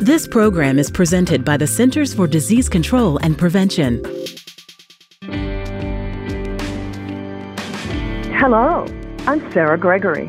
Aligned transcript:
This 0.00 0.26
program 0.26 0.80
is 0.80 0.90
presented 0.90 1.44
by 1.44 1.56
the 1.56 1.68
Centers 1.68 2.12
for 2.12 2.26
Disease 2.26 2.68
Control 2.68 3.16
and 3.18 3.38
Prevention. 3.38 4.02
Hello, 8.34 8.84
I'm 9.28 9.52
Sarah 9.52 9.78
Gregory, 9.78 10.28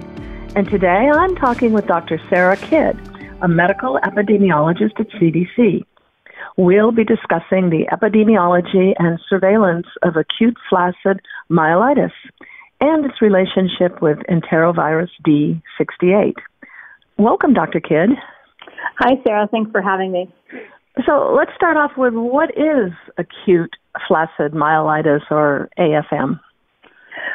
and 0.56 0.70
today 0.70 1.10
I'm 1.12 1.36
talking 1.36 1.74
with 1.74 1.88
Dr. 1.88 2.22
Sarah 2.30 2.58
Kidd, 2.58 2.96
a 3.42 3.48
medical 3.48 4.00
epidemiologist 4.04 5.00
at 5.00 5.10
CDC. 5.10 5.84
We'll 6.58 6.92
be 6.92 7.04
discussing 7.04 7.72
the 7.72 7.88
epidemiology 7.92 8.94
and 9.00 9.20
surveillance 9.28 9.88
of 10.04 10.16
acute 10.16 10.58
flaccid 10.70 11.22
myelitis 11.50 12.14
and 12.82 13.04
its 13.04 13.20
relationship 13.20 14.00
with 14.00 14.20
enterovirus 14.30 15.10
D68. 15.28 16.36
Welcome, 17.18 17.56
Dr. 17.56 17.80
Kidd. 17.80 18.12
Hi, 19.00 19.14
Sarah. 19.26 19.48
Thanks 19.52 19.72
for 19.72 19.82
having 19.82 20.12
me. 20.12 20.34
So 21.06 21.34
let's 21.38 21.52
start 21.56 21.78
off 21.78 21.92
with 21.98 22.14
what 22.14 22.52
is 22.52 22.92
acute 23.18 23.76
flaccid 24.08 24.54
myelitis 24.54 25.22
or 25.30 25.70
AFM? 25.78 26.40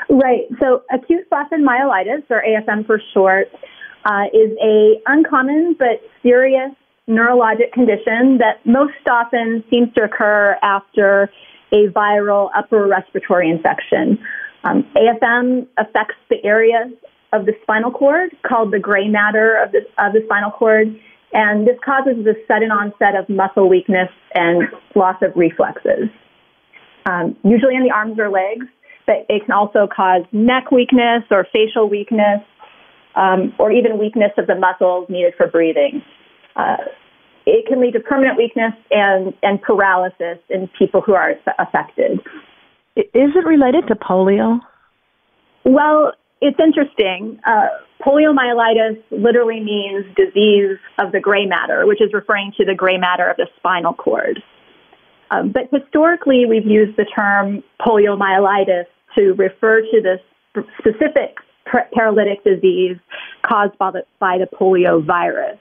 Right. 0.09 0.45
So 0.59 0.83
acute 0.93 1.27
flaccid 1.29 1.61
myelitis, 1.61 2.25
or 2.31 2.43
AFM 2.43 2.87
for 2.87 3.01
short, 3.13 3.49
uh, 4.05 4.25
is 4.33 4.51
a 4.63 5.01
uncommon 5.07 5.77
but 5.79 6.01
serious 6.23 6.73
neurologic 7.09 7.73
condition 7.73 8.39
that 8.39 8.65
most 8.65 8.95
often 9.11 9.65
seems 9.71 9.93
to 9.95 10.05
occur 10.05 10.57
after 10.63 11.31
a 11.73 11.89
viral 11.89 12.51
upper 12.57 12.87
respiratory 12.87 13.51
infection. 13.51 14.19
Um, 14.65 14.85
AFM 14.95 15.67
affects 15.77 16.17
the 16.29 16.45
area 16.45 16.91
of 17.33 17.47
the 17.47 17.53
spinal 17.63 17.91
cord 17.91 18.31
called 18.47 18.73
the 18.73 18.79
gray 18.79 19.09
matter 19.09 19.57
of 19.57 19.73
the, 19.73 19.81
of 19.99 20.13
the 20.13 20.23
spinal 20.25 20.51
cord, 20.51 20.89
and 21.33 21.67
this 21.67 21.77
causes 21.85 22.25
the 22.25 22.35
sudden 22.49 22.71
onset 22.71 23.15
of 23.15 23.29
muscle 23.29 23.69
weakness 23.69 24.09
and 24.35 24.65
loss 24.95 25.17
of 25.23 25.33
reflexes, 25.37 26.09
um, 27.07 27.37
usually 27.45 27.77
in 27.77 27.85
the 27.85 27.91
arms 27.91 28.19
or 28.19 28.31
legs, 28.31 28.67
but 29.07 29.27
it 29.29 29.45
can 29.45 29.53
also 29.53 29.87
cause 29.87 30.23
neck 30.33 30.71
weakness 30.71 31.23
or 31.31 31.47
facial 31.53 31.89
weakness, 31.89 32.43
um, 33.15 33.53
or 33.59 33.73
even 33.73 33.99
weakness 33.99 34.33
of 34.39 34.47
the 34.47 34.55
muscles 34.55 35.07
needed 35.09 35.35
for 35.37 35.47
breathing. 35.47 36.03
Uh, 36.57 36.77
it 37.47 37.67
can 37.67 37.81
lead 37.81 37.93
to 37.93 38.01
permanent 38.01 38.37
weakness 38.37 38.73
and, 38.91 39.33
and 39.43 39.61
paralysis 39.63 40.39
in 40.49 40.69
people 40.79 41.01
who 41.01 41.15
are 41.15 41.35
affected. 41.59 42.21
Is 42.97 43.31
it 43.35 43.47
related 43.47 43.87
to 43.89 43.95
polio? 43.95 44.61
Well, 45.65 46.13
it's 46.41 46.59
interesting. 46.59 47.39
Uh, 47.45 47.69
poliomyelitis 48.05 49.03
literally 49.11 49.61
means 49.61 50.07
disease 50.17 50.79
of 50.99 51.13
the 51.13 51.21
gray 51.21 51.47
matter, 51.47 51.87
which 51.87 52.01
is 52.01 52.13
referring 52.13 52.53
to 52.57 52.65
the 52.65 52.75
gray 52.75 52.97
matter 52.97 53.29
of 53.29 53.37
the 53.37 53.47
spinal 53.59 53.93
cord. 53.93 54.43
Um, 55.31 55.53
but 55.53 55.69
historically, 55.71 56.45
we've 56.47 56.67
used 56.67 56.97
the 56.97 57.05
term 57.05 57.63
poliomyelitis 57.81 58.87
to 59.17 59.33
refer 59.35 59.81
to 59.83 60.01
this 60.03 60.65
specific 60.79 61.37
paralytic 61.93 62.43
disease 62.43 62.97
caused 63.43 63.77
by 63.79 63.91
the, 63.93 64.03
by 64.19 64.39
the 64.39 64.47
polio 64.47 65.05
virus. 65.05 65.59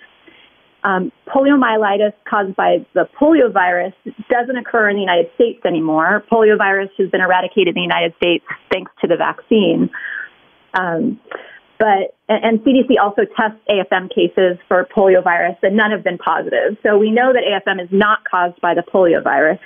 Um, 0.83 1.11
poliomyelitis 1.27 2.13
caused 2.27 2.55
by 2.55 2.85
the 2.93 3.07
polio 3.19 3.51
virus 3.51 3.93
doesn't 4.29 4.55
occur 4.55 4.89
in 4.89 4.95
the 4.95 5.01
United 5.01 5.29
States 5.35 5.59
anymore. 5.65 6.23
Poliovirus 6.31 6.89
has 6.97 7.09
been 7.09 7.21
eradicated 7.21 7.69
in 7.69 7.73
the 7.75 7.81
United 7.81 8.13
States 8.15 8.45
thanks 8.71 8.91
to 9.01 9.07
the 9.07 9.17
vaccine. 9.17 9.89
Um, 10.73 11.19
but 11.79 12.13
and 12.27 12.59
CDC 12.59 12.99
also 13.01 13.23
tests 13.37 13.57
AFM 13.69 14.13
cases 14.13 14.59
for 14.67 14.85
poliovirus, 14.95 15.57
and 15.63 15.75
none 15.77 15.91
have 15.91 16.03
been 16.03 16.17
positive. 16.17 16.77
So 16.83 16.97
we 16.97 17.09
know 17.09 17.31
that 17.33 17.43
AFM 17.43 17.81
is 17.81 17.89
not 17.91 18.19
caused 18.29 18.59
by 18.61 18.73
the 18.73 18.83
poliovirus. 18.83 19.59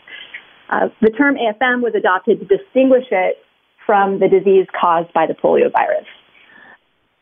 Uh, 0.69 0.89
the 1.01 1.09
term 1.09 1.35
AFM 1.35 1.81
was 1.81 1.93
adopted 1.95 2.39
to 2.39 2.45
distinguish 2.45 3.05
it 3.11 3.37
from 3.85 4.19
the 4.19 4.27
disease 4.27 4.67
caused 4.79 5.11
by 5.13 5.25
the 5.27 5.33
poliovirus. 5.33 6.05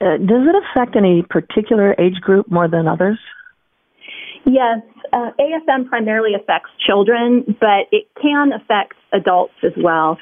Uh, 0.02 0.18
does 0.18 0.48
it 0.48 0.56
affect 0.56 0.96
any 0.96 1.24
particular 1.24 1.96
age 2.00 2.20
group 2.22 2.52
more 2.52 2.68
than 2.68 2.88
others? 2.88 3.20
Yes, 4.46 4.82
uh, 5.14 5.30
AFM 5.40 5.88
primarily 5.88 6.32
affects 6.34 6.70
children, 6.86 7.44
but 7.60 7.88
it 7.92 8.08
can 8.20 8.52
affect 8.52 8.94
adults 9.14 9.54
as 9.64 9.74
well. 9.78 10.18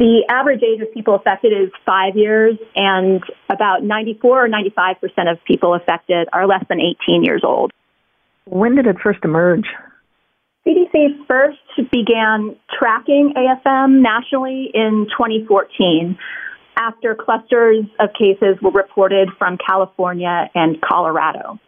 The 0.00 0.24
average 0.30 0.62
age 0.62 0.80
of 0.80 0.90
people 0.94 1.14
affected 1.14 1.52
is 1.52 1.70
five 1.84 2.16
years, 2.16 2.56
and 2.74 3.22
about 3.50 3.84
94 3.84 4.44
or 4.46 4.48
95 4.48 4.96
percent 4.98 5.28
of 5.28 5.36
people 5.44 5.74
affected 5.74 6.26
are 6.32 6.46
less 6.46 6.64
than 6.70 6.80
18 6.80 7.22
years 7.22 7.42
old. 7.44 7.70
When 8.46 8.76
did 8.76 8.86
it 8.86 8.96
first 9.02 9.18
emerge? 9.24 9.66
CDC 10.66 11.26
first 11.28 11.58
began 11.92 12.56
tracking 12.78 13.34
AFM 13.36 14.00
nationally 14.00 14.70
in 14.72 15.06
2014 15.10 16.16
after 16.78 17.14
clusters 17.14 17.84
of 17.98 18.08
cases 18.18 18.56
were 18.62 18.70
reported 18.70 19.28
from 19.38 19.58
California 19.58 20.48
and 20.54 20.80
Colorado. 20.80 21.58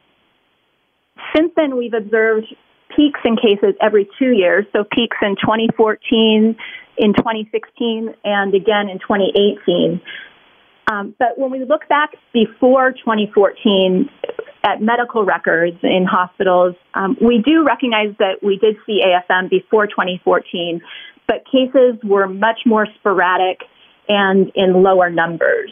Since 1.36 1.52
then, 1.54 1.76
we've 1.76 1.92
observed 1.92 2.46
peaks 2.96 3.20
in 3.26 3.36
cases 3.36 3.74
every 3.82 4.08
two 4.18 4.32
years, 4.32 4.64
so 4.72 4.84
peaks 4.84 5.16
in 5.20 5.36
2014, 5.36 6.56
in 6.96 7.14
2016, 7.14 8.14
and 8.24 8.54
again 8.54 8.88
in 8.88 8.98
2018. 8.98 10.00
Um, 10.90 11.14
but 11.18 11.38
when 11.38 11.50
we 11.50 11.64
look 11.64 11.88
back 11.88 12.10
before 12.32 12.92
2014 12.92 14.10
at 14.64 14.80
medical 14.80 15.24
records 15.24 15.78
in 15.82 16.06
hospitals, 16.10 16.74
um, 16.94 17.16
we 17.20 17.42
do 17.44 17.64
recognize 17.64 18.14
that 18.18 18.42
we 18.42 18.58
did 18.58 18.76
see 18.86 19.02
AFM 19.02 19.48
before 19.48 19.86
2014, 19.86 20.80
but 21.26 21.44
cases 21.50 21.98
were 22.02 22.28
much 22.28 22.60
more 22.66 22.86
sporadic 22.98 23.60
and 24.08 24.50
in 24.54 24.82
lower 24.82 25.08
numbers. 25.08 25.70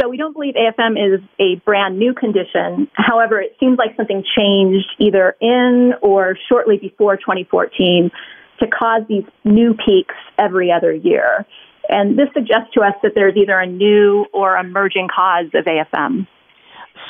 So 0.00 0.08
we 0.08 0.16
don't 0.16 0.32
believe 0.32 0.54
AFM 0.54 0.92
is 0.92 1.20
a 1.40 1.56
brand 1.64 1.98
new 1.98 2.12
condition. 2.12 2.88
However, 2.92 3.40
it 3.40 3.56
seems 3.58 3.78
like 3.78 3.96
something 3.96 4.24
changed 4.36 4.88
either 4.98 5.36
in 5.40 5.94
or 6.02 6.36
shortly 6.48 6.76
before 6.76 7.16
2014 7.16 8.10
to 8.60 8.66
cause 8.66 9.02
these 9.08 9.24
new 9.44 9.74
peaks 9.74 10.14
every 10.38 10.70
other 10.72 10.92
year. 10.92 11.46
And 11.88 12.18
this 12.18 12.28
suggests 12.34 12.72
to 12.74 12.80
us 12.80 12.94
that 13.02 13.12
there's 13.14 13.36
either 13.36 13.58
a 13.58 13.66
new 13.66 14.26
or 14.32 14.56
emerging 14.56 15.08
cause 15.14 15.46
of 15.54 15.64
AFM. 15.64 16.26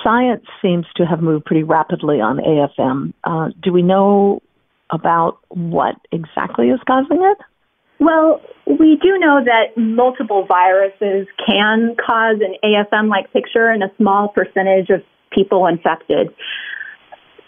Science 0.04 0.44
seems 0.60 0.86
to 0.96 1.06
have 1.06 1.20
moved 1.20 1.46
pretty 1.46 1.62
rapidly 1.62 2.20
on 2.20 2.38
AFM. 2.38 3.14
Uh, 3.24 3.50
do 3.62 3.72
we 3.72 3.82
know 3.82 4.42
about 4.90 5.38
what 5.48 5.96
exactly 6.12 6.68
is 6.68 6.80
causing 6.86 7.22
it? 7.22 7.38
Well, 7.98 8.42
we 8.66 8.98
do 9.02 9.18
know 9.18 9.40
that 9.44 9.76
multiple 9.76 10.44
viruses 10.46 11.26
can 11.46 11.96
cause 11.96 12.36
an 12.40 12.56
AFM 12.62 13.08
like 13.08 13.32
picture 13.32 13.72
in 13.72 13.82
a 13.82 13.90
small 13.96 14.28
percentage 14.28 14.90
of 14.90 15.02
people 15.32 15.66
infected. 15.66 16.28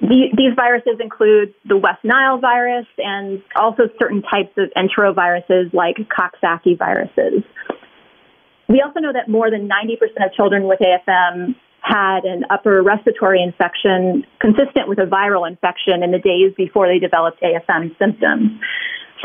The, 0.01 0.31
these 0.37 0.55
viruses 0.55 1.01
include 1.01 1.55
the 1.67 1.77
West 1.77 2.05
Nile 2.05 2.39
virus 2.39 2.87
and 2.99 3.43
also 3.57 3.85
certain 3.99 4.23
types 4.23 4.57
of 4.57 4.71
enteroviruses 4.77 5.75
like 5.75 5.97
Coxsackie 6.07 6.79
viruses. 6.79 7.43
We 8.69 8.83
also 8.85 9.01
know 9.01 9.13
that 9.13 9.29
more 9.29 9.51
than 9.51 9.69
90% 9.69 10.25
of 10.25 10.33
children 10.35 10.69
with 10.69 10.79
AFM 10.79 11.57
had 11.81 12.25
an 12.25 12.45
upper 12.51 12.83
respiratory 12.83 13.43
infection 13.43 14.25
consistent 14.41 14.89
with 14.89 14.99
a 14.99 15.07
viral 15.07 15.49
infection 15.49 16.03
in 16.03 16.11
the 16.11 16.19
days 16.19 16.53
before 16.57 16.87
they 16.87 16.99
developed 16.99 17.41
AFM 17.43 17.97
symptoms. 17.99 18.61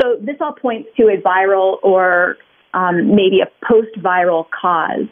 So 0.00 0.16
this 0.20 0.36
all 0.40 0.54
points 0.54 0.88
to 0.96 1.04
a 1.04 1.20
viral 1.20 1.76
or 1.82 2.36
um, 2.72 3.14
maybe 3.14 3.40
a 3.40 3.50
post-viral 3.66 4.46
cause. 4.50 5.06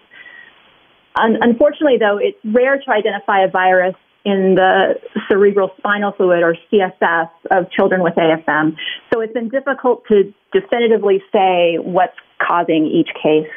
Un- 1.15 1.39
unfortunately, 1.41 1.99
though, 2.01 2.19
it's 2.19 2.39
rare 2.45 2.79
to 2.79 2.91
identify 2.91 3.45
a 3.45 3.51
virus 3.51 3.95
in 4.25 4.55
the 4.55 4.95
cerebral 5.29 5.71
spinal 5.79 6.13
fluid 6.13 6.43
or 6.43 6.57
CSF 6.73 7.31
of 7.51 7.71
children 7.71 8.03
with 8.03 8.15
AFM. 8.15 8.77
So 9.13 9.21
it's 9.21 9.33
been 9.33 9.49
difficult 9.49 10.05
to 10.09 10.33
definitively 10.53 11.23
say 11.33 11.77
what's 11.79 12.17
causing 12.41 12.87
each 12.87 13.09
case. 13.23 13.51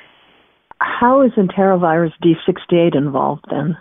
How 0.80 1.22
is 1.22 1.32
enterovirus 1.34 2.12
D68 2.24 2.96
involved 2.96 3.46
then? 3.50 3.78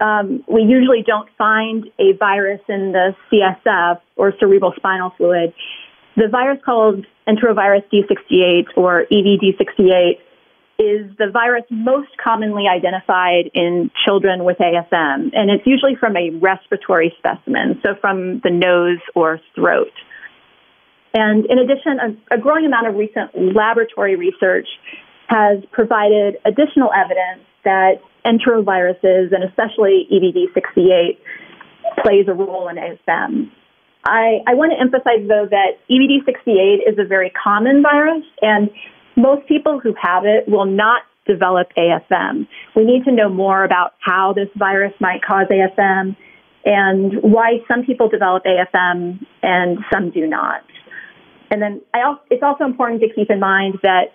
Um, 0.00 0.44
we 0.48 0.62
usually 0.62 1.02
don't 1.06 1.28
find 1.38 1.88
a 1.98 2.16
virus 2.18 2.60
in 2.68 2.92
the 2.92 3.14
CSF 3.30 4.00
or 4.16 4.32
cerebral 4.38 4.72
spinal 4.76 5.12
fluid. 5.16 5.54
The 6.16 6.28
virus 6.28 6.58
called 6.64 7.06
enterovirus 7.28 7.84
D68 7.92 8.76
or 8.76 9.06
EVD68 9.10 10.18
is 10.82 11.16
the 11.18 11.30
virus 11.32 11.64
most 11.70 12.10
commonly 12.22 12.64
identified 12.66 13.50
in 13.54 13.90
children 14.04 14.44
with 14.44 14.58
AFM, 14.58 15.30
and 15.32 15.50
it's 15.50 15.66
usually 15.66 15.94
from 15.98 16.16
a 16.16 16.30
respiratory 16.40 17.14
specimen, 17.18 17.80
so 17.82 17.94
from 18.00 18.40
the 18.40 18.50
nose 18.50 18.98
or 19.14 19.40
throat. 19.54 19.92
And 21.14 21.46
in 21.46 21.58
addition, 21.58 21.98
a, 22.30 22.34
a 22.36 22.38
growing 22.38 22.66
amount 22.66 22.88
of 22.88 22.94
recent 22.94 23.30
laboratory 23.34 24.16
research 24.16 24.66
has 25.28 25.62
provided 25.70 26.36
additional 26.44 26.90
evidence 26.92 27.46
that 27.64 28.02
enteroviruses, 28.24 29.32
and 29.32 29.44
especially 29.44 30.08
EVD68, 30.12 31.18
plays 32.02 32.26
a 32.28 32.32
role 32.32 32.68
in 32.68 32.76
AFM. 32.76 33.50
I, 34.04 34.42
I 34.46 34.54
want 34.54 34.72
to 34.72 34.80
emphasize, 34.80 35.28
though, 35.28 35.46
that 35.48 35.78
EVD68 35.88 36.90
is 36.90 36.98
a 36.98 37.06
very 37.06 37.30
common 37.30 37.82
virus, 37.82 38.24
and 38.40 38.70
most 39.16 39.46
people 39.46 39.80
who 39.80 39.94
have 40.00 40.24
it 40.24 40.48
will 40.48 40.66
not 40.66 41.02
develop 41.26 41.68
AFM. 41.76 42.46
We 42.74 42.84
need 42.84 43.04
to 43.04 43.12
know 43.12 43.28
more 43.28 43.64
about 43.64 43.92
how 44.00 44.32
this 44.32 44.48
virus 44.56 44.92
might 45.00 45.22
cause 45.22 45.46
AFM 45.50 46.16
and 46.64 47.14
why 47.22 47.58
some 47.68 47.84
people 47.84 48.08
develop 48.08 48.44
AFM 48.44 49.24
and 49.42 49.78
some 49.92 50.10
do 50.10 50.26
not. 50.26 50.62
And 51.50 51.60
then 51.60 51.82
also, 51.94 52.20
it's 52.30 52.42
also 52.42 52.64
important 52.64 53.02
to 53.02 53.08
keep 53.14 53.30
in 53.30 53.40
mind 53.40 53.78
that 53.82 54.14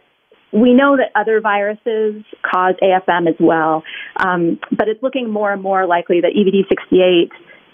we 0.51 0.73
know 0.73 0.97
that 0.97 1.11
other 1.19 1.41
viruses 1.41 2.23
cause 2.41 2.75
AFM 2.81 3.29
as 3.29 3.35
well, 3.39 3.83
um, 4.15 4.59
but 4.71 4.87
it's 4.87 5.03
looking 5.03 5.29
more 5.29 5.51
and 5.51 5.61
more 5.61 5.85
likely 5.85 6.21
that 6.21 6.31
EVD68 6.31 7.29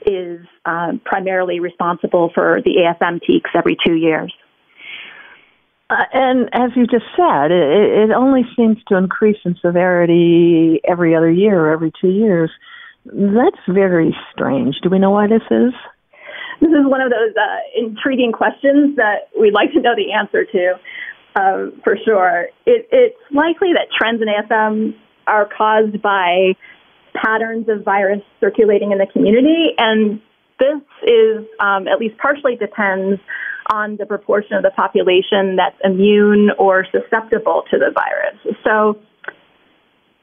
is 0.06 0.46
uh, 0.66 0.94
primarily 1.06 1.60
responsible 1.60 2.32
for 2.34 2.62
the 2.66 2.72
AFM 2.78 3.22
peaks 3.22 3.52
every 3.56 3.78
two 3.86 3.94
years. 3.94 4.34
Uh, 5.94 6.06
and 6.12 6.50
as 6.54 6.72
you 6.76 6.88
just 6.88 7.06
said, 7.16 7.52
it, 7.52 8.10
it 8.10 8.12
only 8.12 8.42
seems 8.56 8.78
to 8.88 8.98
increase 8.98 9.38
in 9.46 9.56
severity 9.62 10.82
every 10.88 11.16
other 11.16 11.30
year 11.30 11.68
or 11.68 11.72
every 11.72 11.92
two 12.02 12.10
years. 12.10 12.50
That's 13.06 13.62
very 13.68 14.16
strange. 14.32 14.76
Do 14.82 14.90
we 14.90 14.98
know 14.98 15.12
why 15.12 15.28
this 15.28 15.44
is? 15.52 15.74
This 16.62 16.72
is 16.72 16.86
one 16.86 17.02
of 17.02 17.12
those 17.12 17.36
uh, 17.38 17.86
intriguing 17.86 18.32
questions 18.32 18.96
that 18.96 19.30
we'd 19.40 19.54
like 19.54 19.72
to 19.74 19.82
know 19.82 19.94
the 19.96 20.14
answer 20.14 20.46
to, 20.46 20.74
uh, 21.36 21.82
for 21.84 21.98
sure. 22.04 22.48
It, 22.66 22.88
it's 22.92 23.20
likely 23.32 23.74
that 23.74 23.88
trends 23.96 24.22
in 24.22 24.28
AFM 24.28 24.96
are 25.28 25.48
caused 25.56 26.02
by 26.02 26.54
patterns 27.14 27.68
of 27.70 27.84
virus 27.84 28.22
circulating 28.40 28.92
in 28.92 28.98
the 28.98 29.08
community, 29.12 29.76
and 29.78 30.22
this 30.58 30.82
is 31.04 31.46
um, 31.60 31.88
at 31.88 32.00
least 32.00 32.18
partially 32.18 32.56
depends 32.56 33.20
on 33.72 33.98
the 33.98 34.06
proportion 34.06 34.56
of 34.56 34.64
the 34.64 34.72
population 34.72 35.56
that's 35.56 35.78
immune 35.84 36.52
or 36.58 36.86
susceptible 36.92 37.64
to 37.72 37.78
the 37.78 37.92
virus. 37.94 38.58
So, 38.64 39.00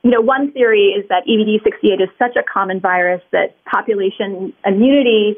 you 0.02 0.10
know, 0.10 0.20
one 0.20 0.52
theory 0.52 0.94
is 0.98 1.06
that 1.08 1.24
EVD68 1.26 2.02
is 2.02 2.08
such 2.18 2.36
a 2.36 2.42
common 2.42 2.80
virus 2.80 3.22
that 3.32 3.56
population 3.64 4.52
immunity 4.64 5.36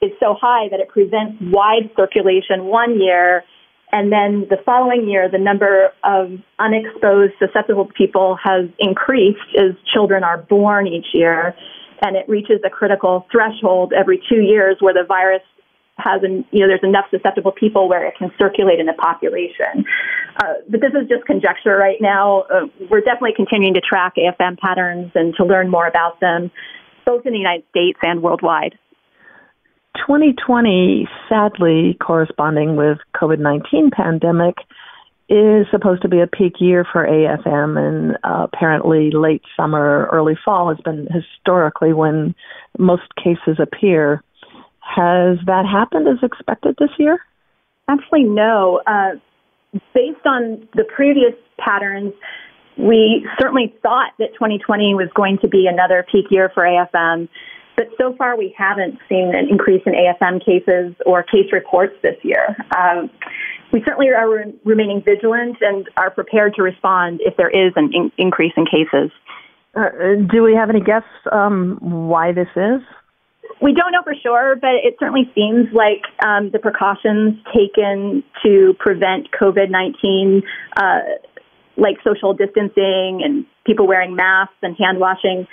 is 0.00 0.10
so 0.18 0.34
high 0.38 0.68
that 0.70 0.80
it 0.80 0.88
prevents 0.88 1.36
wide 1.40 1.90
circulation 1.96 2.64
one 2.64 3.00
year, 3.00 3.44
and 3.92 4.10
then 4.10 4.46
the 4.48 4.56
following 4.64 5.08
year, 5.08 5.28
the 5.30 5.38
number 5.38 5.92
of 6.02 6.32
unexposed, 6.58 7.34
susceptible 7.38 7.86
people 7.96 8.38
has 8.42 8.68
increased 8.78 9.38
as 9.56 9.76
children 9.92 10.24
are 10.24 10.38
born 10.38 10.86
each 10.86 11.08
year, 11.12 11.54
and 12.02 12.16
it 12.16 12.26
reaches 12.28 12.60
a 12.64 12.70
critical 12.70 13.26
threshold 13.30 13.92
every 13.92 14.20
two 14.28 14.40
years 14.40 14.78
where 14.80 14.94
the 14.94 15.04
virus 15.06 15.42
has, 15.98 16.22
an, 16.22 16.44
you 16.50 16.60
know, 16.60 16.68
there's 16.68 16.82
enough 16.82 17.06
susceptible 17.10 17.52
people 17.52 17.88
where 17.88 18.06
it 18.06 18.14
can 18.18 18.30
circulate 18.38 18.80
in 18.80 18.86
the 18.86 18.94
population. 18.94 19.84
Uh, 20.36 20.54
but 20.68 20.80
this 20.80 20.92
is 20.92 21.08
just 21.08 21.24
conjecture 21.26 21.76
right 21.76 22.00
now. 22.00 22.42
Uh, 22.42 22.66
we're 22.90 23.00
definitely 23.00 23.34
continuing 23.36 23.74
to 23.74 23.80
track 23.80 24.14
AFM 24.16 24.58
patterns 24.58 25.12
and 25.14 25.34
to 25.36 25.44
learn 25.44 25.70
more 25.70 25.86
about 25.86 26.20
them, 26.20 26.50
both 27.04 27.26
in 27.26 27.32
the 27.32 27.38
United 27.38 27.64
States 27.70 27.98
and 28.02 28.22
worldwide. 28.22 28.78
2020, 30.06 31.06
sadly, 31.28 31.96
corresponding 32.00 32.76
with 32.76 32.98
COVID-19 33.14 33.92
pandemic, 33.92 34.56
is 35.28 35.66
supposed 35.70 36.02
to 36.02 36.08
be 36.08 36.20
a 36.20 36.26
peak 36.26 36.54
year 36.60 36.86
for 36.90 37.06
AFM, 37.06 37.78
and 37.78 38.16
uh, 38.24 38.46
apparently 38.52 39.10
late 39.10 39.42
summer, 39.56 40.08
early 40.12 40.36
fall 40.44 40.68
has 40.68 40.78
been 40.84 41.08
historically 41.10 41.92
when 41.92 42.34
most 42.78 43.14
cases 43.16 43.58
appear. 43.58 44.22
Has 44.94 45.38
that 45.46 45.64
happened 45.64 46.06
as 46.06 46.22
expected 46.22 46.76
this 46.78 46.90
year? 46.98 47.18
Actually, 47.88 48.24
no. 48.24 48.82
Uh, 48.86 49.12
based 49.94 50.26
on 50.26 50.68
the 50.74 50.84
previous 50.84 51.34
patterns, 51.58 52.12
we 52.76 53.26
certainly 53.40 53.74
thought 53.82 54.12
that 54.18 54.34
2020 54.34 54.94
was 54.94 55.08
going 55.14 55.38
to 55.38 55.48
be 55.48 55.66
another 55.66 56.04
peak 56.10 56.26
year 56.30 56.50
for 56.52 56.62
AFM, 56.62 57.28
but 57.76 57.88
so 57.98 58.14
far 58.16 58.36
we 58.36 58.54
haven't 58.56 58.98
seen 59.08 59.32
an 59.34 59.48
increase 59.48 59.82
in 59.86 59.94
AFM 59.94 60.44
cases 60.44 60.94
or 61.06 61.22
case 61.22 61.52
reports 61.52 61.94
this 62.02 62.16
year. 62.22 62.56
Um, 62.76 63.10
we 63.72 63.82
certainly 63.84 64.08
are 64.08 64.28
re- 64.28 64.54
remaining 64.64 65.02
vigilant 65.02 65.56
and 65.62 65.88
are 65.96 66.10
prepared 66.10 66.54
to 66.56 66.62
respond 66.62 67.20
if 67.24 67.36
there 67.38 67.48
is 67.48 67.72
an 67.76 67.90
in- 67.94 68.12
increase 68.18 68.52
in 68.56 68.66
cases. 68.66 69.10
Uh, 69.74 69.88
do 70.30 70.42
we 70.42 70.54
have 70.54 70.68
any 70.68 70.80
guess 70.80 71.04
um, 71.30 71.78
why 71.80 72.32
this 72.32 72.48
is? 72.56 72.82
We 73.62 73.72
don't 73.72 73.92
know 73.92 74.02
for 74.02 74.14
sure, 74.20 74.56
but 74.56 74.74
it 74.82 74.96
certainly 74.98 75.30
seems 75.36 75.68
like 75.72 76.02
um, 76.26 76.50
the 76.50 76.58
precautions 76.58 77.38
taken 77.54 78.24
to 78.44 78.74
prevent 78.80 79.28
COVID 79.30 79.70
19, 79.70 80.42
uh, 80.76 80.98
like 81.76 81.96
social 82.02 82.34
distancing 82.34 83.22
and 83.24 83.46
people 83.64 83.86
wearing 83.86 84.16
masks 84.16 84.56
and 84.62 84.76
hand 84.76 84.98
washing, 84.98 85.46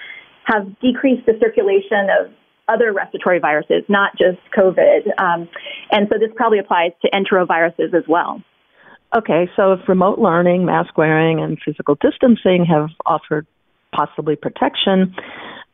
have 0.45 0.65
decreased 0.79 1.27
the 1.27 1.37
circulation 1.39 2.09
of 2.19 2.33
other 2.67 2.91
respiratory 2.91 3.37
viruses, 3.37 3.83
not 3.89 4.13
just 4.17 4.39
COVID. 4.57 5.05
Um, 5.21 5.47
and 5.91 6.07
so 6.11 6.17
this 6.17 6.29
probably 6.35 6.57
applies 6.57 6.91
to 7.03 7.09
enteroviruses 7.11 7.93
as 7.93 8.03
well. 8.07 8.41
Okay, 9.15 9.49
so 9.55 9.73
if 9.73 9.87
remote 9.87 10.17
learning, 10.17 10.65
mask 10.65 10.97
wearing, 10.97 11.39
and 11.39 11.59
physical 11.63 11.95
distancing 11.95 12.65
have 12.65 12.89
offered 13.05 13.45
possibly 13.95 14.35
protection, 14.35 15.15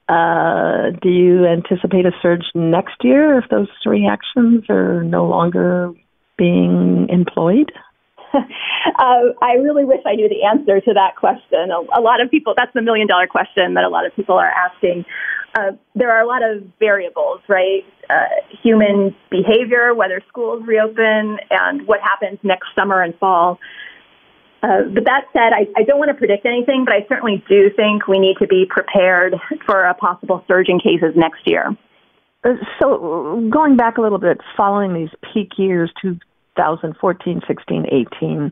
uh, 0.07 0.91
do 1.01 1.09
you 1.09 1.45
anticipate 1.45 2.05
a 2.05 2.11
surge 2.21 2.45
next 2.53 3.03
year 3.03 3.39
if 3.39 3.49
those 3.49 3.67
three 3.83 4.07
actions 4.07 4.63
are 4.69 5.03
no 5.03 5.25
longer 5.25 5.91
being 6.37 7.07
employed? 7.09 7.71
uh, 8.33 9.33
I 9.41 9.53
really 9.53 9.85
wish 9.85 10.01
I 10.05 10.15
knew 10.15 10.29
the 10.29 10.45
answer 10.45 10.79
to 10.79 10.93
that 10.93 11.15
question. 11.15 11.71
A, 11.71 11.99
a, 11.99 12.01
lot 12.01 12.21
of 12.21 12.29
people, 12.29 12.53
that's 12.55 12.73
the 12.73 12.81
million 12.81 13.07
dollar 13.07 13.27
question 13.27 13.73
that 13.75 13.83
a 13.83 13.89
lot 13.89 14.05
of 14.05 14.15
people 14.15 14.35
are 14.35 14.51
asking. 14.51 15.05
Uh, 15.57 15.71
there 15.95 16.11
are 16.11 16.21
a 16.21 16.27
lot 16.27 16.43
of 16.43 16.63
variables, 16.79 17.39
right? 17.47 17.83
Uh, 18.09 18.25
human 18.61 19.15
behavior, 19.31 19.95
whether 19.95 20.21
schools 20.27 20.63
reopen, 20.67 21.37
and 21.49 21.87
what 21.87 22.01
happens 22.01 22.37
next 22.43 22.67
summer 22.75 23.01
and 23.01 23.17
fall. 23.17 23.57
Uh, 24.65 24.81
but 24.91 25.05
that 25.05 25.25
said, 25.31 25.53
I, 25.53 25.67
I 25.77 25.83
don't 25.83 25.99
want 25.99 26.09
to 26.09 26.15
predict 26.15 26.43
anything, 26.43 26.85
but 26.85 26.93
I 26.95 27.05
certainly 27.07 27.43
do 27.47 27.69
think 27.75 28.07
we 28.07 28.17
need 28.17 28.37
to 28.39 28.47
be 28.47 28.65
prepared 28.67 29.35
for 29.65 29.83
a 29.83 29.93
possible 29.93 30.43
surge 30.47 30.69
in 30.69 30.79
cases 30.79 31.13
next 31.15 31.45
year. 31.45 31.77
Uh, 32.43 32.53
so, 32.81 33.47
going 33.53 33.77
back 33.77 33.99
a 33.99 34.01
little 34.01 34.17
bit, 34.17 34.39
following 34.57 34.95
these 34.95 35.09
peak 35.33 35.51
years, 35.57 35.91
2014, 36.01 37.41
16, 37.47 37.85
18, 38.17 38.51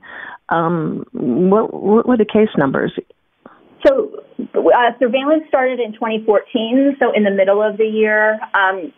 um, 0.49 1.03
what, 1.13 1.73
what 1.73 2.07
were 2.07 2.17
the 2.17 2.25
case 2.25 2.49
numbers? 2.57 2.91
So, 3.83 4.23
uh, 4.53 4.91
surveillance 4.99 5.45
started 5.47 5.79
in 5.79 5.93
2014, 5.93 6.97
so 6.99 7.11
in 7.11 7.23
the 7.23 7.31
middle 7.31 7.63
of 7.63 7.77
the 7.77 7.87
year. 7.87 8.39
Um, 8.53 8.93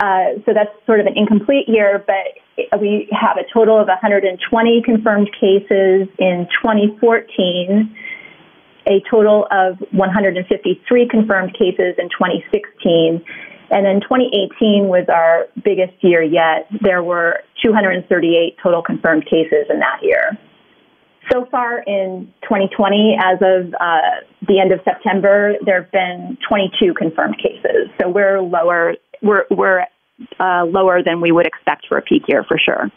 uh, 0.00 0.40
so 0.46 0.54
that's 0.54 0.72
sort 0.86 1.00
of 1.00 1.06
an 1.06 1.18
incomplete 1.18 1.68
year, 1.68 2.02
but 2.06 2.43
we 2.80 3.08
have 3.12 3.36
a 3.36 3.44
total 3.52 3.80
of 3.80 3.88
120 3.88 4.82
confirmed 4.82 5.30
cases 5.38 6.08
in 6.18 6.48
2014, 6.62 7.96
a 8.86 9.02
total 9.10 9.46
of 9.50 9.78
153 9.92 11.08
confirmed 11.08 11.54
cases 11.54 11.94
in 11.98 12.08
2016, 12.10 13.24
and 13.70 13.86
then 13.86 14.00
2018 14.00 14.88
was 14.88 15.06
our 15.08 15.46
biggest 15.64 15.94
year 16.02 16.22
yet. 16.22 16.68
There 16.82 17.02
were 17.02 17.40
238 17.62 18.56
total 18.62 18.82
confirmed 18.82 19.24
cases 19.24 19.66
in 19.70 19.80
that 19.80 20.00
year. 20.02 20.38
So 21.32 21.46
far 21.50 21.78
in 21.78 22.32
2020, 22.42 23.16
as 23.18 23.38
of 23.40 23.74
uh, 23.80 24.00
the 24.46 24.60
end 24.60 24.72
of 24.72 24.80
September, 24.84 25.54
there 25.64 25.82
have 25.82 25.90
been 25.90 26.36
22 26.46 26.92
confirmed 26.94 27.36
cases. 27.38 27.88
So 28.00 28.08
we're 28.08 28.40
lower. 28.40 28.94
We're 29.22 29.44
we're 29.50 29.86
uh, 30.38 30.64
lower 30.64 31.02
than 31.02 31.20
we 31.20 31.32
would 31.32 31.46
expect 31.46 31.86
for 31.88 31.98
a 31.98 32.02
peak 32.02 32.22
year 32.28 32.44
for 32.44 32.58
sure. 32.58 32.90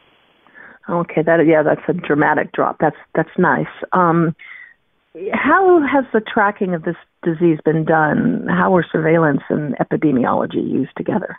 Okay, 0.89 1.21
that 1.21 1.45
yeah, 1.45 1.63
that's 1.63 1.81
a 1.87 1.93
dramatic 1.93 2.53
drop. 2.53 2.77
That's 2.79 2.95
that's 3.13 3.29
nice. 3.37 3.67
Um, 3.91 4.35
how 5.33 5.81
has 5.81 6.05
the 6.13 6.21
tracking 6.21 6.73
of 6.73 6.83
this 6.83 6.95
disease 7.23 7.59
been 7.65 7.83
done? 7.83 8.47
How 8.49 8.75
are 8.75 8.85
surveillance 8.89 9.41
and 9.49 9.75
epidemiology 9.77 10.55
used 10.69 10.95
together? 10.95 11.37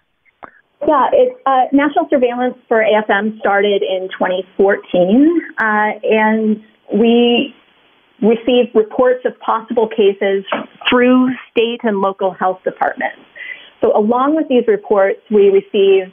Yeah, 0.86 1.08
it, 1.12 1.36
uh, 1.44 1.64
national 1.72 2.08
surveillance 2.08 2.56
for 2.68 2.84
AFM 2.84 3.38
started 3.40 3.82
in 3.82 4.08
2014, 4.16 5.40
uh, 5.58 5.64
and 6.04 6.62
we 6.94 7.54
received 8.22 8.74
reports 8.74 9.24
of 9.24 9.38
possible 9.40 9.88
cases 9.88 10.44
through 10.88 11.30
state 11.50 11.80
and 11.82 12.00
local 12.00 12.32
health 12.32 12.60
departments. 12.64 13.18
So 13.80 13.96
along 13.96 14.36
with 14.36 14.48
these 14.48 14.66
reports, 14.66 15.20
we 15.30 15.50
receive 15.50 16.12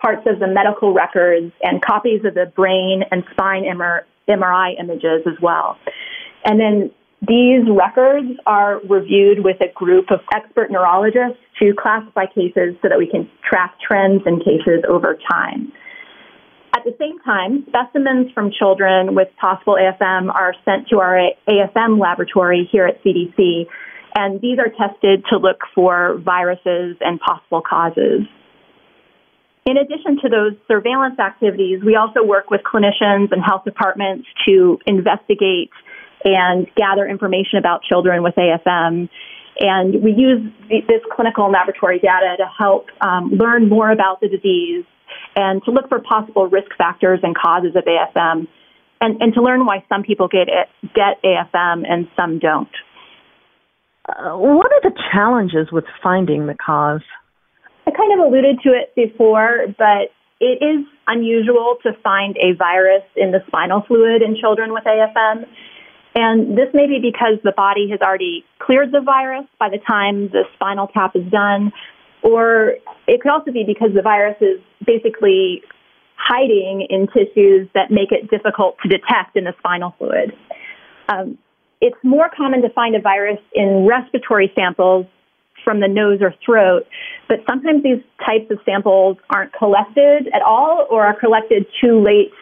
parts 0.00 0.26
of 0.26 0.38
the 0.38 0.46
medical 0.46 0.94
records 0.94 1.52
and 1.62 1.82
copies 1.82 2.24
of 2.24 2.34
the 2.34 2.46
brain 2.54 3.02
and 3.10 3.24
spine 3.32 3.64
MRI 3.64 4.80
images 4.80 5.26
as 5.26 5.40
well. 5.42 5.76
And 6.44 6.58
then 6.58 6.90
These 7.26 7.68
records 7.68 8.30
are 8.46 8.80
reviewed 8.88 9.44
with 9.44 9.60
a 9.60 9.70
group 9.74 10.10
of 10.10 10.20
expert 10.34 10.70
neurologists 10.70 11.38
to 11.60 11.74
classify 11.74 12.24
cases 12.26 12.76
so 12.80 12.88
that 12.88 12.98
we 12.98 13.06
can 13.06 13.28
track 13.46 13.76
trends 13.86 14.22
in 14.24 14.38
cases 14.38 14.82
over 14.88 15.18
time. 15.30 15.70
At 16.74 16.84
the 16.84 16.96
same 16.98 17.18
time, 17.20 17.66
specimens 17.68 18.32
from 18.32 18.50
children 18.50 19.14
with 19.14 19.28
possible 19.38 19.74
AFM 19.74 20.32
are 20.34 20.54
sent 20.64 20.88
to 20.88 21.00
our 21.00 21.20
AFM 21.46 22.00
laboratory 22.00 22.66
here 22.72 22.86
at 22.86 23.04
CDC, 23.04 23.66
and 24.14 24.40
these 24.40 24.58
are 24.58 24.68
tested 24.68 25.24
to 25.30 25.38
look 25.38 25.60
for 25.74 26.18
viruses 26.18 26.96
and 27.00 27.20
possible 27.20 27.62
causes. 27.62 28.22
In 29.66 29.76
addition 29.76 30.18
to 30.22 30.28
those 30.28 30.52
surveillance 30.66 31.18
activities, 31.18 31.82
we 31.84 31.94
also 31.94 32.24
work 32.24 32.50
with 32.50 32.62
clinicians 32.62 33.30
and 33.30 33.42
health 33.44 33.64
departments 33.64 34.26
to 34.48 34.78
investigate 34.86 35.70
and 36.24 36.66
gather 36.76 37.06
information 37.06 37.58
about 37.58 37.82
children 37.82 38.22
with 38.22 38.34
AFM. 38.34 39.08
And 39.60 40.02
we 40.02 40.12
use 40.12 40.50
this 40.68 41.02
clinical 41.14 41.50
laboratory 41.50 41.98
data 41.98 42.36
to 42.38 42.46
help 42.46 42.86
um, 43.00 43.30
learn 43.30 43.68
more 43.68 43.90
about 43.90 44.20
the 44.20 44.28
disease 44.28 44.84
and 45.36 45.62
to 45.64 45.70
look 45.70 45.88
for 45.88 46.00
possible 46.00 46.46
risk 46.46 46.70
factors 46.78 47.20
and 47.22 47.36
causes 47.36 47.76
of 47.76 47.84
AFM 47.84 48.48
and, 49.00 49.20
and 49.22 49.34
to 49.34 49.42
learn 49.42 49.64
why 49.66 49.84
some 49.88 50.02
people 50.02 50.28
get, 50.28 50.48
it, 50.48 50.68
get 50.94 51.22
AFM 51.22 51.84
and 51.88 52.08
some 52.16 52.38
don't. 52.38 52.68
What 54.18 54.72
are 54.72 54.82
the 54.82 54.92
challenges 55.12 55.70
with 55.72 55.84
finding 56.02 56.46
the 56.46 56.54
cause? 56.54 57.02
I 57.86 57.90
kind 57.90 58.12
of 58.12 58.26
alluded 58.26 58.60
to 58.64 58.70
it 58.70 58.94
before, 58.94 59.66
but 59.78 60.12
it 60.40 60.62
is 60.62 60.86
unusual 61.06 61.76
to 61.82 61.92
find 62.02 62.36
a 62.36 62.54
virus 62.56 63.04
in 63.16 63.30
the 63.30 63.40
spinal 63.46 63.82
fluid 63.86 64.22
in 64.22 64.36
children 64.40 64.72
with 64.72 64.84
AFM. 64.84 65.46
And 66.14 66.58
this 66.58 66.68
may 66.74 66.86
be 66.86 66.98
because 67.00 67.38
the 67.44 67.52
body 67.52 67.88
has 67.90 68.00
already 68.00 68.44
cleared 68.58 68.90
the 68.90 69.00
virus 69.00 69.46
by 69.58 69.68
the 69.68 69.78
time 69.78 70.28
the 70.28 70.44
spinal 70.54 70.88
tap 70.88 71.14
is 71.14 71.30
done, 71.30 71.72
or 72.22 72.74
it 73.06 73.20
could 73.20 73.30
also 73.30 73.52
be 73.52 73.64
because 73.66 73.90
the 73.94 74.02
virus 74.02 74.36
is 74.40 74.60
basically 74.84 75.62
hiding 76.16 76.86
in 76.88 77.06
tissues 77.06 77.68
that 77.74 77.90
make 77.90 78.12
it 78.12 78.30
difficult 78.30 78.76
to 78.82 78.88
detect 78.88 79.36
in 79.36 79.44
the 79.44 79.54
spinal 79.58 79.94
fluid. 79.98 80.32
Um, 81.08 81.38
it's 81.80 81.96
more 82.02 82.30
common 82.34 82.62
to 82.62 82.68
find 82.70 82.94
a 82.94 83.00
virus 83.00 83.38
in 83.54 83.86
respiratory 83.86 84.52
samples 84.54 85.06
from 85.64 85.80
the 85.80 85.88
nose 85.88 86.18
or 86.20 86.34
throat, 86.44 86.86
but 87.28 87.38
sometimes 87.48 87.82
these 87.82 88.02
types 88.24 88.50
of 88.50 88.58
samples 88.64 89.16
aren't 89.28 89.52
collected 89.52 90.28
at 90.32 90.42
all 90.42 90.86
or 90.90 91.04
are 91.06 91.18
collected 91.18 91.66
too 91.82 92.02
late 92.02 92.32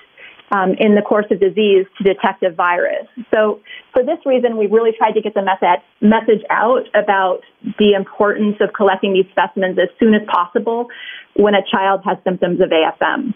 um, 0.53 0.73
in 0.79 0.95
the 0.95 1.03
course 1.03 1.27
of 1.31 1.41
disease 1.41 1.85
to 1.99 2.05
detect 2.05 2.43
a 2.43 2.51
virus. 2.51 3.07
So, 3.35 3.61
for 3.93 4.03
this 4.03 4.19
reason, 4.25 4.57
we 4.57 4.67
really 4.67 4.93
tried 4.97 5.13
to 5.13 5.21
get 5.21 5.35
the 5.35 5.43
message, 5.43 5.83
message 6.01 6.43
out 6.51 6.89
about 6.95 7.41
the 7.79 7.93
importance 7.93 8.57
of 8.61 8.73
collecting 8.73 9.13
these 9.13 9.27
specimens 9.31 9.79
as 9.79 9.89
soon 10.01 10.15
as 10.15 10.23
possible 10.27 10.89
when 11.35 11.55
a 11.55 11.63
child 11.71 12.01
has 12.05 12.17
symptoms 12.25 12.61
of 12.61 12.71
AFM. 12.71 13.35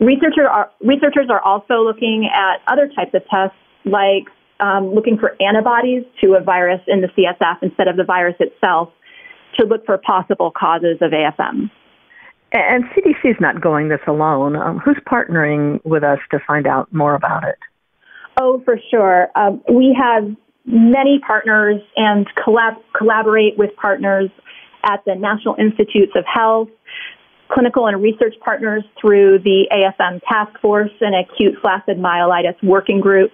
Researcher 0.00 0.48
are, 0.48 0.70
researchers 0.80 1.28
are 1.30 1.40
also 1.40 1.84
looking 1.84 2.28
at 2.32 2.58
other 2.66 2.88
types 2.88 3.14
of 3.14 3.22
tests 3.30 3.56
like 3.84 4.26
um, 4.60 4.94
looking 4.94 5.18
for 5.18 5.36
antibodies 5.40 6.04
to 6.22 6.34
a 6.34 6.42
virus 6.42 6.80
in 6.86 7.00
the 7.00 7.08
CSF 7.08 7.62
instead 7.62 7.88
of 7.88 7.96
the 7.96 8.04
virus 8.04 8.36
itself 8.40 8.90
to 9.58 9.66
look 9.66 9.84
for 9.86 9.98
possible 9.98 10.50
causes 10.50 10.98
of 11.00 11.12
AFM. 11.12 11.70
And 12.52 12.84
CDC 12.84 13.30
is 13.30 13.36
not 13.40 13.60
going 13.60 13.88
this 13.88 14.00
alone. 14.06 14.54
Um, 14.54 14.78
who's 14.78 14.98
partnering 15.10 15.84
with 15.84 16.04
us 16.04 16.18
to 16.30 16.38
find 16.46 16.66
out 16.66 16.92
more 16.92 17.14
about 17.14 17.42
it? 17.44 17.58
Oh, 18.40 18.62
for 18.64 18.78
sure. 18.90 19.28
Um, 19.34 19.62
we 19.72 19.96
have 20.00 20.24
many 20.64 21.20
partners 21.26 21.80
and 21.96 22.26
collab- 22.36 22.82
collaborate 22.96 23.58
with 23.58 23.70
partners 23.76 24.30
at 24.84 25.04
the 25.04 25.14
National 25.14 25.56
Institutes 25.58 26.12
of 26.14 26.24
Health, 26.32 26.68
clinical 27.50 27.86
and 27.86 28.00
research 28.02 28.34
partners 28.44 28.84
through 29.00 29.40
the 29.40 29.66
AFM 29.72 30.20
Task 30.28 30.60
Force 30.60 30.90
and 31.00 31.14
Acute 31.14 31.54
Flaccid 31.60 31.98
Myelitis 31.98 32.62
Working 32.62 33.00
Group, 33.00 33.32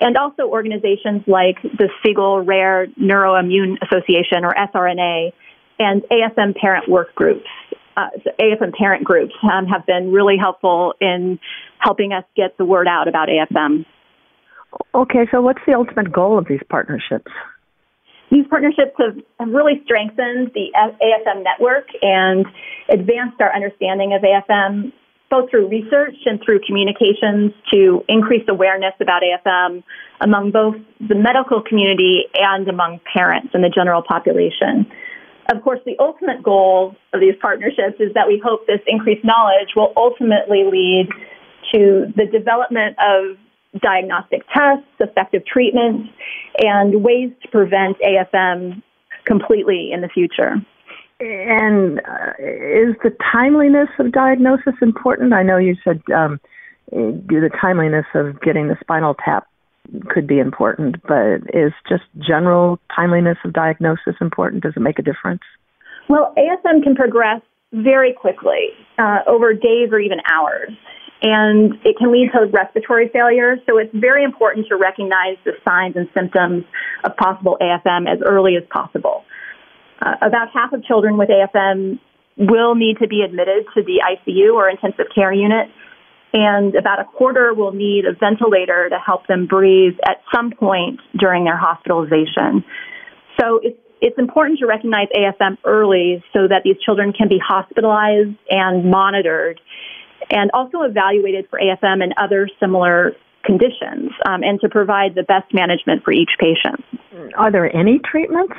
and 0.00 0.16
also 0.16 0.42
organizations 0.42 1.22
like 1.26 1.60
the 1.62 1.88
Siegel 2.04 2.42
Rare 2.42 2.86
Neuroimmune 3.00 3.76
Association, 3.82 4.44
or 4.44 4.54
SRNA, 4.54 5.32
and 5.78 6.02
AFM 6.10 6.56
Parent 6.56 6.88
Work 6.88 7.14
Groups. 7.14 7.46
Uh, 7.96 8.08
AFM 8.38 8.74
parent 8.74 9.04
groups 9.04 9.32
um, 9.42 9.64
have 9.66 9.86
been 9.86 10.12
really 10.12 10.36
helpful 10.38 10.92
in 11.00 11.38
helping 11.78 12.12
us 12.12 12.24
get 12.36 12.56
the 12.58 12.64
word 12.64 12.86
out 12.86 13.08
about 13.08 13.28
AFM. 13.28 13.86
Okay, 14.94 15.26
so 15.30 15.40
what's 15.40 15.60
the 15.66 15.72
ultimate 15.72 16.12
goal 16.12 16.38
of 16.38 16.46
these 16.46 16.60
partnerships? 16.68 17.30
These 18.30 18.46
partnerships 18.50 18.92
have, 18.98 19.16
have 19.38 19.48
really 19.48 19.80
strengthened 19.84 20.50
the 20.52 20.72
AFM 20.76 21.44
network 21.44 21.86
and 22.02 22.44
advanced 22.90 23.40
our 23.40 23.54
understanding 23.54 24.12
of 24.12 24.22
AFM 24.22 24.92
both 25.30 25.50
through 25.50 25.68
research 25.68 26.16
and 26.24 26.40
through 26.44 26.60
communications 26.66 27.52
to 27.72 28.04
increase 28.08 28.44
awareness 28.48 28.94
about 29.00 29.22
AFM 29.22 29.82
among 30.20 30.50
both 30.50 30.76
the 31.00 31.14
medical 31.14 31.62
community 31.62 32.24
and 32.34 32.68
among 32.68 33.00
parents 33.12 33.48
and 33.52 33.62
the 33.64 33.68
general 33.68 34.02
population. 34.02 34.86
Of 35.52 35.62
course, 35.62 35.80
the 35.84 35.96
ultimate 35.98 36.42
goal 36.42 36.96
of 37.12 37.20
these 37.20 37.34
partnerships 37.40 38.00
is 38.00 38.12
that 38.14 38.26
we 38.26 38.40
hope 38.44 38.66
this 38.66 38.80
increased 38.86 39.24
knowledge 39.24 39.74
will 39.76 39.92
ultimately 39.96 40.64
lead 40.64 41.08
to 41.72 42.12
the 42.16 42.26
development 42.26 42.96
of 42.98 43.36
diagnostic 43.80 44.42
tests, 44.52 44.86
effective 45.00 45.44
treatments, 45.44 46.08
and 46.58 47.02
ways 47.02 47.30
to 47.42 47.48
prevent 47.48 47.96
AFM 47.98 48.82
completely 49.24 49.90
in 49.92 50.00
the 50.00 50.08
future. 50.08 50.56
And 51.18 52.00
uh, 52.00 52.32
is 52.38 52.94
the 53.02 53.16
timeliness 53.32 53.88
of 53.98 54.12
diagnosis 54.12 54.74
important? 54.82 55.32
I 55.32 55.42
know 55.42 55.56
you 55.56 55.76
said 55.82 56.02
um, 56.14 56.40
the 56.90 57.50
timeliness 57.60 58.04
of 58.14 58.40
getting 58.42 58.68
the 58.68 58.76
spinal 58.80 59.14
tap 59.24 59.46
could 60.08 60.26
be 60.26 60.38
important, 60.38 60.96
but 61.06 61.36
is 61.54 61.72
just 61.88 62.04
general 62.18 62.78
timeliness 62.94 63.38
of 63.44 63.52
diagnosis 63.52 64.14
important? 64.20 64.62
Does 64.62 64.74
it 64.76 64.80
make 64.80 64.98
a 64.98 65.02
difference? 65.02 65.42
Well, 66.08 66.34
AFM 66.36 66.82
can 66.82 66.94
progress 66.94 67.40
very 67.72 68.12
quickly, 68.12 68.70
uh, 68.98 69.18
over 69.26 69.52
days 69.52 69.90
or 69.92 69.98
even 69.98 70.18
hours, 70.30 70.70
and 71.22 71.74
it 71.84 71.96
can 71.98 72.12
lead 72.12 72.30
to 72.32 72.46
respiratory 72.52 73.08
failure. 73.08 73.56
So 73.66 73.78
it's 73.78 73.94
very 73.94 74.22
important 74.22 74.66
to 74.68 74.76
recognize 74.76 75.36
the 75.44 75.52
signs 75.64 75.96
and 75.96 76.08
symptoms 76.14 76.64
of 77.04 77.16
possible 77.16 77.56
AFM 77.60 78.10
as 78.10 78.20
early 78.24 78.56
as 78.56 78.64
possible. 78.70 79.24
Uh, 80.00 80.14
about 80.22 80.48
half 80.52 80.72
of 80.72 80.84
children 80.84 81.16
with 81.16 81.28
AFM 81.28 81.98
will 82.36 82.74
need 82.74 82.98
to 82.98 83.08
be 83.08 83.22
admitted 83.22 83.64
to 83.74 83.82
the 83.82 84.02
ICU 84.04 84.54
or 84.54 84.68
intensive 84.68 85.06
care 85.14 85.32
unit, 85.32 85.68
and 86.32 86.74
about 86.74 87.00
a 87.00 87.04
quarter 87.04 87.54
will 87.54 87.72
need 87.72 88.04
a 88.04 88.12
ventilator 88.12 88.88
to 88.90 88.98
help 88.98 89.26
them 89.26 89.46
breathe 89.46 89.94
at 90.06 90.22
some 90.34 90.50
point 90.50 91.00
during 91.18 91.44
their 91.44 91.56
hospitalization. 91.56 92.64
So 93.40 93.60
it's 93.62 93.78
it's 94.00 94.18
important 94.18 94.58
to 94.58 94.66
recognize 94.66 95.08
AFM 95.16 95.56
early 95.64 96.22
so 96.32 96.48
that 96.48 96.62
these 96.64 96.76
children 96.84 97.12
can 97.12 97.28
be 97.28 97.38
hospitalized 97.42 98.36
and 98.50 98.90
monitored 98.90 99.60
and 100.30 100.50
also 100.52 100.82
evaluated 100.82 101.48
for 101.48 101.58
AFM 101.58 102.02
and 102.02 102.12
other 102.18 102.48
similar 102.60 103.12
conditions 103.44 104.10
um, 104.28 104.42
and 104.42 104.60
to 104.60 104.68
provide 104.68 105.14
the 105.14 105.22
best 105.22 105.52
management 105.54 106.04
for 106.04 106.12
each 106.12 106.30
patient. 106.38 106.84
Are 107.36 107.50
there 107.50 107.74
any 107.74 107.98
treatments? 107.98 108.54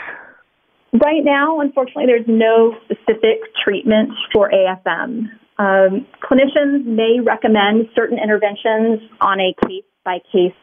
Right 0.94 1.24
now, 1.24 1.60
unfortunately, 1.60 2.06
there's 2.06 2.28
no 2.28 2.74
specific 2.86 3.40
treatment 3.64 4.12
for 4.34 4.50
AFM. 4.50 5.28
Um, 5.60 6.08
clinicians 6.24 6.86
may 6.86 7.20
recommend 7.20 7.90
certain 7.96 8.18
interventions 8.18 9.02
on 9.20 9.40
a 9.40 9.54
case 9.68 9.84
by 10.06 10.20
case 10.32 10.54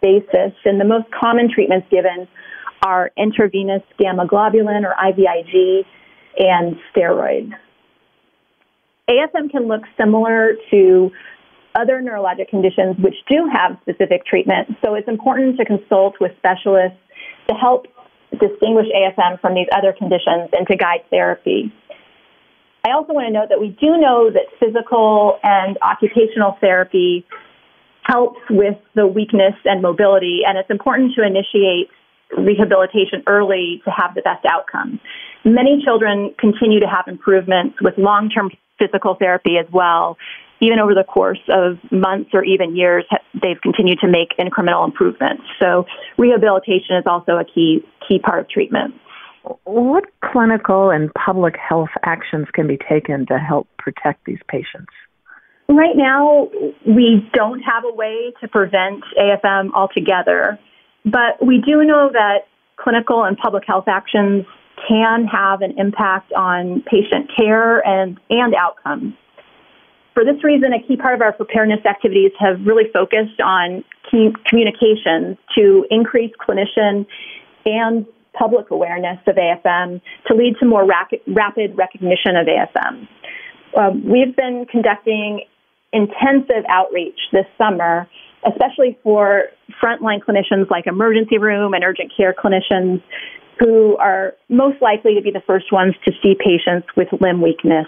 basis, 0.00 0.54
and 0.64 0.80
the 0.80 0.84
most 0.84 1.06
common 1.10 1.50
treatments 1.52 1.86
given 1.90 2.26
are 2.84 3.10
intravenous 3.16 3.82
gamma 3.98 4.26
globulin 4.26 4.84
or 4.84 4.94
IVIG 4.94 5.84
and 6.38 6.76
steroids. 6.94 7.52
AFM 9.10 9.50
can 9.50 9.68
look 9.68 9.82
similar 9.98 10.54
to 10.70 11.10
other 11.74 12.00
neurologic 12.02 12.48
conditions 12.48 12.96
which 12.98 13.14
do 13.28 13.48
have 13.52 13.76
specific 13.82 14.24
treatment, 14.24 14.68
so 14.84 14.94
it's 14.94 15.08
important 15.08 15.58
to 15.58 15.64
consult 15.64 16.14
with 16.20 16.32
specialists 16.38 16.98
to 17.48 17.54
help 17.54 17.86
distinguish 18.38 18.86
AFM 18.94 19.40
from 19.40 19.54
these 19.54 19.68
other 19.72 19.92
conditions 19.92 20.50
and 20.52 20.66
to 20.68 20.76
guide 20.76 21.04
therapy. 21.10 21.72
I 22.86 22.92
also 22.92 23.12
want 23.12 23.26
to 23.26 23.32
note 23.32 23.48
that 23.48 23.60
we 23.60 23.68
do 23.68 23.98
know 23.98 24.30
that 24.30 24.46
physical 24.60 25.38
and 25.42 25.76
occupational 25.82 26.56
therapy 26.60 27.26
helps 28.02 28.38
with 28.48 28.76
the 28.94 29.06
weakness 29.06 29.54
and 29.64 29.82
mobility, 29.82 30.42
and 30.46 30.56
it's 30.56 30.70
important 30.70 31.14
to 31.16 31.26
initiate 31.26 31.90
rehabilitation 32.36 33.22
early 33.26 33.82
to 33.84 33.90
have 33.90 34.14
the 34.14 34.22
best 34.22 34.44
outcome. 34.48 35.00
Many 35.44 35.82
children 35.84 36.34
continue 36.38 36.80
to 36.80 36.86
have 36.86 37.06
improvements 37.08 37.76
with 37.80 37.94
long 37.98 38.30
term 38.30 38.50
physical 38.78 39.14
therapy 39.14 39.56
as 39.58 39.66
well, 39.72 40.16
even 40.60 40.78
over 40.78 40.94
the 40.94 41.04
course 41.04 41.40
of 41.48 41.78
months 41.90 42.30
or 42.32 42.44
even 42.44 42.76
years, 42.76 43.04
they've 43.34 43.60
continued 43.62 43.98
to 44.00 44.08
make 44.08 44.30
incremental 44.38 44.84
improvements. 44.84 45.42
So 45.60 45.86
rehabilitation 46.18 46.96
is 46.96 47.04
also 47.06 47.32
a 47.32 47.44
key 47.44 47.84
key 48.08 48.18
part 48.18 48.40
of 48.40 48.48
treatment. 48.48 48.94
What 49.64 50.04
clinical 50.24 50.90
and 50.90 51.12
public 51.14 51.54
health 51.56 51.90
actions 52.02 52.48
can 52.52 52.66
be 52.66 52.78
taken 52.88 53.26
to 53.26 53.38
help 53.38 53.68
protect 53.78 54.24
these 54.24 54.40
patients? 54.48 54.92
Right 55.68 55.96
now, 55.96 56.48
we 56.86 57.28
don't 57.32 57.60
have 57.60 57.84
a 57.84 57.94
way 57.94 58.32
to 58.40 58.48
prevent 58.48 59.02
AFM 59.18 59.72
altogether, 59.74 60.58
but 61.04 61.44
we 61.44 61.60
do 61.64 61.84
know 61.84 62.10
that 62.12 62.46
clinical 62.76 63.24
and 63.24 63.36
public 63.36 63.64
health 63.66 63.88
actions 63.88 64.46
can 64.88 65.26
have 65.26 65.62
an 65.62 65.78
impact 65.78 66.32
on 66.32 66.82
patient 66.82 67.30
care 67.36 67.80
and, 67.86 68.18
and 68.30 68.54
outcomes. 68.54 69.14
For 70.16 70.24
this 70.24 70.42
reason, 70.42 70.72
a 70.72 70.80
key 70.80 70.96
part 70.96 71.14
of 71.14 71.20
our 71.20 71.34
preparedness 71.34 71.84
activities 71.84 72.32
have 72.40 72.64
really 72.64 72.84
focused 72.90 73.38
on 73.38 73.84
communications 74.08 75.36
to 75.58 75.84
increase 75.90 76.32
clinician 76.40 77.04
and 77.66 78.06
public 78.32 78.70
awareness 78.70 79.18
of 79.26 79.36
AFM 79.36 80.00
to 80.28 80.34
lead 80.34 80.54
to 80.60 80.64
more 80.64 80.86
rapid 80.86 81.20
recognition 81.76 82.34
of 82.34 82.46
AFM. 82.46 83.06
Um, 83.76 84.10
we've 84.10 84.34
been 84.34 84.64
conducting 84.70 85.44
intensive 85.92 86.64
outreach 86.66 87.18
this 87.32 87.44
summer, 87.58 88.08
especially 88.48 88.98
for 89.02 89.50
frontline 89.84 90.20
clinicians 90.26 90.70
like 90.70 90.86
emergency 90.86 91.36
room 91.36 91.74
and 91.74 91.84
urgent 91.84 92.10
care 92.16 92.32
clinicians 92.32 93.02
who 93.58 93.96
are 93.98 94.34
most 94.48 94.80
likely 94.80 95.14
to 95.14 95.20
be 95.20 95.30
the 95.30 95.42
first 95.46 95.72
ones 95.72 95.94
to 96.06 96.12
see 96.22 96.34
patients 96.38 96.86
with 96.96 97.08
limb 97.20 97.42
weakness 97.42 97.86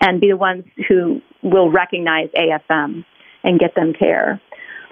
and 0.00 0.20
be 0.20 0.28
the 0.28 0.36
ones 0.36 0.64
who 0.88 1.20
will 1.50 1.70
recognize 1.70 2.28
AFM 2.36 3.04
and 3.44 3.60
get 3.60 3.74
them 3.74 3.92
care. 3.92 4.40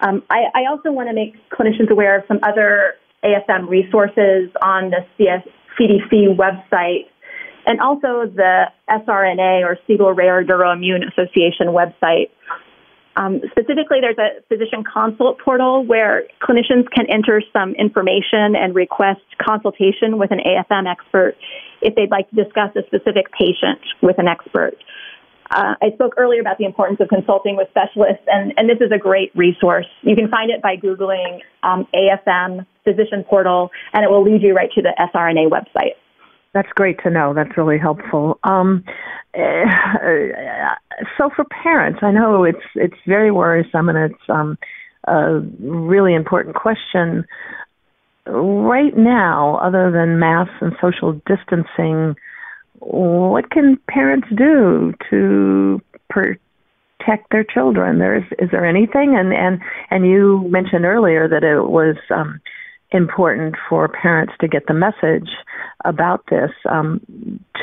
Um, 0.01 0.23
I, 0.31 0.45
I, 0.55 0.71
also 0.71 0.91
want 0.91 1.09
to 1.09 1.15
make 1.15 1.35
clinicians 1.51 1.91
aware 1.91 2.19
of 2.19 2.25
some 2.27 2.41
other 2.43 2.95
AFM 3.25 3.69
resources 3.69 4.51
on 4.61 4.91
the 4.91 5.07
CS, 5.17 5.47
CDC 5.79 6.37
website 6.37 7.07
and 7.67 7.81
also 7.81 8.27
the 8.27 8.65
SRNA 8.89 9.65
or 9.65 9.79
Siegel 9.87 10.13
Rare 10.13 10.45
Neuroimmune 10.45 11.03
Association 11.11 11.69
website. 11.69 12.31
Um, 13.17 13.41
specifically, 13.53 13.99
there's 14.01 14.19
a 14.19 14.43
physician 14.49 14.83
consult 14.83 15.39
portal 15.39 15.85
where 15.85 16.25
clinicians 16.43 16.91
can 16.91 17.07
enter 17.09 17.41
some 17.53 17.75
information 17.75 18.57
and 18.57 18.75
request 18.75 19.23
consultation 19.41 20.19
with 20.19 20.33
an 20.33 20.41
AFM 20.41 20.91
expert 20.91 21.37
if 21.81 21.95
they'd 21.95 22.11
like 22.11 22.29
to 22.31 22.37
discuss 22.37 22.75
a 22.77 22.83
specific 22.87 23.31
patient 23.33 23.79
with 24.03 24.19
an 24.19 24.27
expert. 24.27 24.75
Uh, 25.55 25.75
I 25.81 25.91
spoke 25.95 26.15
earlier 26.17 26.41
about 26.41 26.59
the 26.59 26.65
importance 26.65 26.99
of 27.01 27.09
consulting 27.09 27.57
with 27.57 27.69
specialists, 27.71 28.25
and, 28.27 28.53
and 28.57 28.69
this 28.69 28.79
is 28.81 28.91
a 28.93 28.99
great 28.99 29.31
resource. 29.37 29.87
You 30.03 30.17
can 30.17 30.29
find 30.29 30.51
it 30.51 30.61
by 30.61 30.77
Googling 30.77 31.41
um, 31.63 31.87
AFM 31.95 32.67
physician 32.83 33.23
portal, 33.23 33.71
and 33.93 34.05
it 34.05 34.11
will 34.11 34.25
lead 34.25 34.43
you 34.43 34.53
right 34.53 34.71
to 34.75 34.83
the 34.83 34.93
SRNA 34.99 35.49
website. 35.49 35.95
That's 36.55 36.69
great 36.75 36.99
to 37.05 37.11
know. 37.11 37.35
That's 37.35 37.57
really 37.57 37.79
helpful. 37.79 38.39
Um, 38.43 38.85
uh, 39.37 40.75
so 41.19 41.31
for 41.35 41.45
parents, 41.63 42.01
I 42.03 42.13
know 42.13 42.45
it's 42.45 42.65
it's 42.77 42.95
very 43.07 43.33
worrisome 43.33 43.89
and 43.89 44.13
it's 44.13 44.23
um, 44.29 44.57
a 45.09 45.41
really 45.61 46.15
important 46.15 46.55
question. 46.55 47.27
Right 48.27 48.97
now, 48.97 49.57
other 49.57 49.91
than 49.91 50.21
masks 50.21 50.55
and 50.61 50.73
social 50.81 51.21
distancing, 51.27 52.15
what 52.81 53.51
can 53.51 53.79
parents 53.89 54.29
do 54.37 54.95
to 55.11 55.81
protect 56.11 57.31
their 57.31 57.45
children? 57.45 57.99
There 57.99 58.17
is 58.17 58.25
is 58.39 58.51
there 58.51 58.67
anything? 58.67 59.17
And 59.17 59.33
and 59.33 59.61
and 59.91 60.07
you 60.07 60.47
mentioned 60.49 60.85
earlier 60.85 61.29
that 61.29 61.45
it 61.45 61.69
was 61.69 61.97
um, 62.11 62.41
important 62.91 63.57
for 63.69 63.89
parents 63.89 64.33
to 64.41 64.49
get 64.49 64.67
the 64.67 64.75
message 64.75 65.29
about 65.85 66.25
this. 66.31 66.51
Um, 66.69 67.01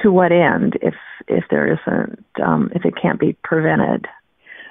to 0.01 0.12
what 0.12 0.32
end, 0.32 0.77
if 0.82 0.96
if 1.27 1.44
there 1.50 1.72
isn't, 1.72 2.25
um, 2.44 2.72
if 2.75 2.86
it 2.86 2.94
can't 3.01 3.20
be 3.20 3.36
prevented? 3.44 4.08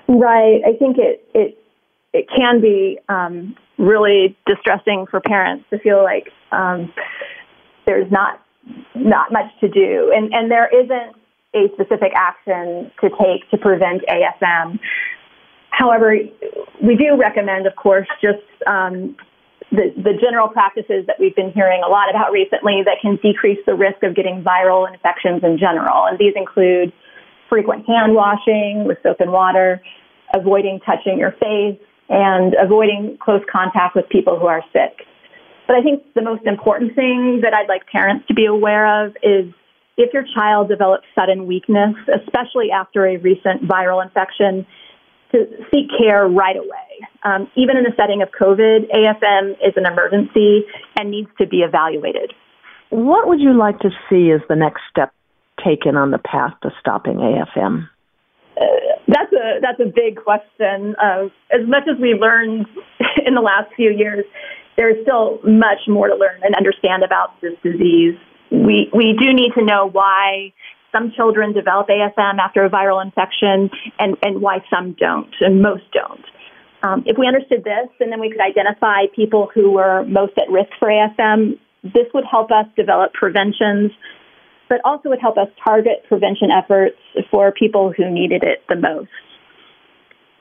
Right. 0.08 0.60
I 0.66 0.76
think 0.78 0.96
it 0.98 1.24
it 1.34 1.58
it 2.12 2.26
can 2.34 2.60
be 2.60 2.98
um, 3.08 3.56
really 3.78 4.36
distressing 4.46 5.06
for 5.10 5.20
parents 5.20 5.64
to 5.70 5.78
feel 5.78 6.02
like 6.02 6.28
um, 6.52 6.92
there's 7.86 8.10
not 8.10 8.42
not 8.94 9.32
much 9.32 9.50
to 9.60 9.68
do, 9.68 10.12
and 10.14 10.32
and 10.32 10.50
there 10.50 10.68
isn't 10.68 11.16
a 11.54 11.68
specific 11.74 12.12
action 12.14 12.90
to 13.00 13.10
take 13.10 13.48
to 13.50 13.58
prevent 13.58 14.02
AFM. 14.06 14.78
However, 15.70 16.14
we 16.82 16.96
do 16.96 17.16
recommend, 17.16 17.66
of 17.66 17.74
course, 17.76 18.06
just 18.20 18.42
um, 18.66 19.16
the, 19.70 19.94
the 19.96 20.14
general 20.20 20.48
practices 20.48 21.06
that 21.06 21.16
we've 21.18 21.34
been 21.34 21.52
hearing 21.52 21.82
a 21.84 21.88
lot 21.88 22.10
about 22.10 22.32
recently 22.32 22.82
that 22.84 22.98
can 23.00 23.16
decrease 23.22 23.58
the 23.66 23.74
risk 23.74 24.02
of 24.02 24.14
getting 24.14 24.42
viral 24.42 24.92
infections 24.92 25.42
in 25.42 25.58
general. 25.58 26.06
And 26.06 26.18
these 26.18 26.34
include 26.36 26.92
frequent 27.48 27.86
hand 27.86 28.14
washing 28.14 28.84
with 28.86 28.98
soap 29.02 29.20
and 29.20 29.32
water, 29.32 29.80
avoiding 30.34 30.80
touching 30.80 31.18
your 31.18 31.32
face, 31.32 31.78
and 32.08 32.54
avoiding 32.60 33.16
close 33.20 33.42
contact 33.50 33.94
with 33.94 34.08
people 34.08 34.38
who 34.38 34.46
are 34.46 34.62
sick. 34.72 35.06
But 35.70 35.78
I 35.78 35.82
think 35.82 36.02
the 36.14 36.22
most 36.22 36.44
important 36.46 36.96
thing 36.96 37.42
that 37.44 37.54
I'd 37.54 37.68
like 37.68 37.86
parents 37.86 38.26
to 38.26 38.34
be 38.34 38.44
aware 38.44 39.06
of 39.06 39.12
is 39.22 39.54
if 39.96 40.12
your 40.12 40.24
child 40.34 40.68
develops 40.68 41.04
sudden 41.14 41.46
weakness, 41.46 41.94
especially 42.10 42.72
after 42.74 43.06
a 43.06 43.18
recent 43.18 43.62
viral 43.68 44.04
infection, 44.04 44.66
to 45.30 45.46
seek 45.70 45.86
care 45.96 46.26
right 46.26 46.56
away. 46.56 47.06
Um, 47.22 47.48
even 47.54 47.76
in 47.76 47.84
the 47.84 47.92
setting 47.96 48.20
of 48.20 48.30
COVID, 48.32 48.90
AFM 48.90 49.52
is 49.64 49.74
an 49.76 49.86
emergency 49.86 50.66
and 50.98 51.08
needs 51.08 51.30
to 51.38 51.46
be 51.46 51.58
evaluated. 51.58 52.32
What 52.88 53.28
would 53.28 53.38
you 53.38 53.56
like 53.56 53.78
to 53.78 53.90
see 54.10 54.32
as 54.32 54.40
the 54.48 54.56
next 54.56 54.80
step 54.90 55.14
taken 55.64 55.94
on 55.94 56.10
the 56.10 56.18
path 56.18 56.54
to 56.64 56.70
stopping 56.80 57.18
AFM? 57.18 57.88
Uh, 58.60 58.64
that's 59.06 59.32
a 59.32 59.60
that's 59.62 59.78
a 59.78 59.86
big 59.86 60.16
question. 60.16 60.96
Uh, 61.00 61.26
as 61.52 61.64
much 61.68 61.84
as 61.88 61.96
we 62.00 62.14
learned 62.14 62.66
in 63.24 63.34
the 63.34 63.40
last 63.40 63.72
few 63.76 63.92
years, 63.92 64.24
there 64.80 64.88
is 64.88 65.02
still 65.02 65.38
much 65.44 65.84
more 65.86 66.08
to 66.08 66.14
learn 66.16 66.40
and 66.42 66.54
understand 66.54 67.02
about 67.04 67.38
this 67.42 67.52
disease. 67.62 68.16
We 68.50 68.88
we 68.94 69.12
do 69.12 69.34
need 69.34 69.52
to 69.52 69.62
know 69.62 69.90
why 69.92 70.54
some 70.90 71.12
children 71.14 71.52
develop 71.52 71.88
AFM 71.88 72.38
after 72.38 72.64
a 72.64 72.70
viral 72.70 73.04
infection 73.04 73.68
and, 73.98 74.16
and 74.22 74.40
why 74.40 74.64
some 74.70 74.96
don't, 74.98 75.32
and 75.40 75.60
most 75.60 75.84
don't. 75.92 76.24
Um, 76.82 77.02
if 77.04 77.18
we 77.18 77.26
understood 77.26 77.62
this, 77.62 77.90
and 78.00 78.10
then 78.10 78.20
we 78.20 78.30
could 78.30 78.40
identify 78.40 79.04
people 79.14 79.50
who 79.54 79.70
were 79.70 80.02
most 80.06 80.32
at 80.38 80.50
risk 80.50 80.70
for 80.78 80.88
AFM, 80.88 81.58
this 81.82 82.08
would 82.14 82.24
help 82.24 82.50
us 82.50 82.64
develop 82.74 83.12
preventions, 83.12 83.92
but 84.70 84.80
also 84.82 85.10
would 85.10 85.20
help 85.20 85.36
us 85.36 85.48
target 85.62 86.04
prevention 86.08 86.48
efforts 86.50 86.96
for 87.30 87.52
people 87.52 87.92
who 87.94 88.08
needed 88.08 88.42
it 88.44 88.64
the 88.66 88.76
most. 88.76 89.12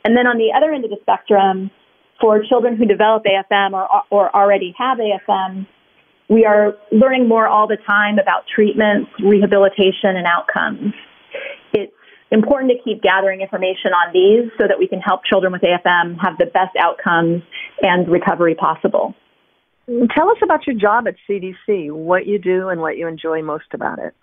And 0.06 0.16
then 0.16 0.28
on 0.28 0.38
the 0.38 0.54
other 0.56 0.72
end 0.72 0.86
of 0.86 0.92
the 0.92 0.98
spectrum, 1.02 1.72
for 2.22 2.44
children 2.44 2.78
who 2.78 2.86
develop 2.86 3.24
AFM 3.24 3.74
or, 3.74 3.88
or 4.10 4.36
already 4.36 4.74
have 4.78 4.98
AFM, 4.98 5.68
we 6.30 6.46
are 6.46 6.76
learning 6.92 7.28
more 7.28 7.48
all 7.48 7.68
the 7.68 7.78
time 7.88 8.20
about 8.20 8.44
treatments, 8.54 9.10
rehabilitation, 9.24 10.16
and 10.16 10.28
outcomes. 10.28 10.94
It's 11.74 11.94
important 12.32 12.72
to 12.72 12.78
keep 12.84 13.02
gathering 13.02 13.42
information 13.42 13.92
on 13.94 14.14
these 14.14 14.52
so 14.60 14.68
that 14.68 14.78
we 14.78 14.88
can 14.88 15.00
help 15.00 15.22
children 15.26 15.52
with 15.52 15.62
AFM 15.62 16.18
have 16.22 16.38
the 16.38 16.46
best 16.46 16.76
outcomes 16.80 17.42
and 17.82 18.08
recovery 18.08 18.56
possible. 18.56 19.16
Tell 19.88 20.30
us 20.30 20.38
about 20.44 20.68
your 20.68 20.76
job 20.76 21.08
at 21.08 21.16
CDC, 21.28 21.92
what 21.92 22.28
you 22.28 22.38
do 22.38 22.70
and 22.70 22.80
what 22.80 22.98
you 22.98 23.08
enjoy 23.08 23.42
most 23.42 23.74
about 23.74 23.98
it. 23.98 24.14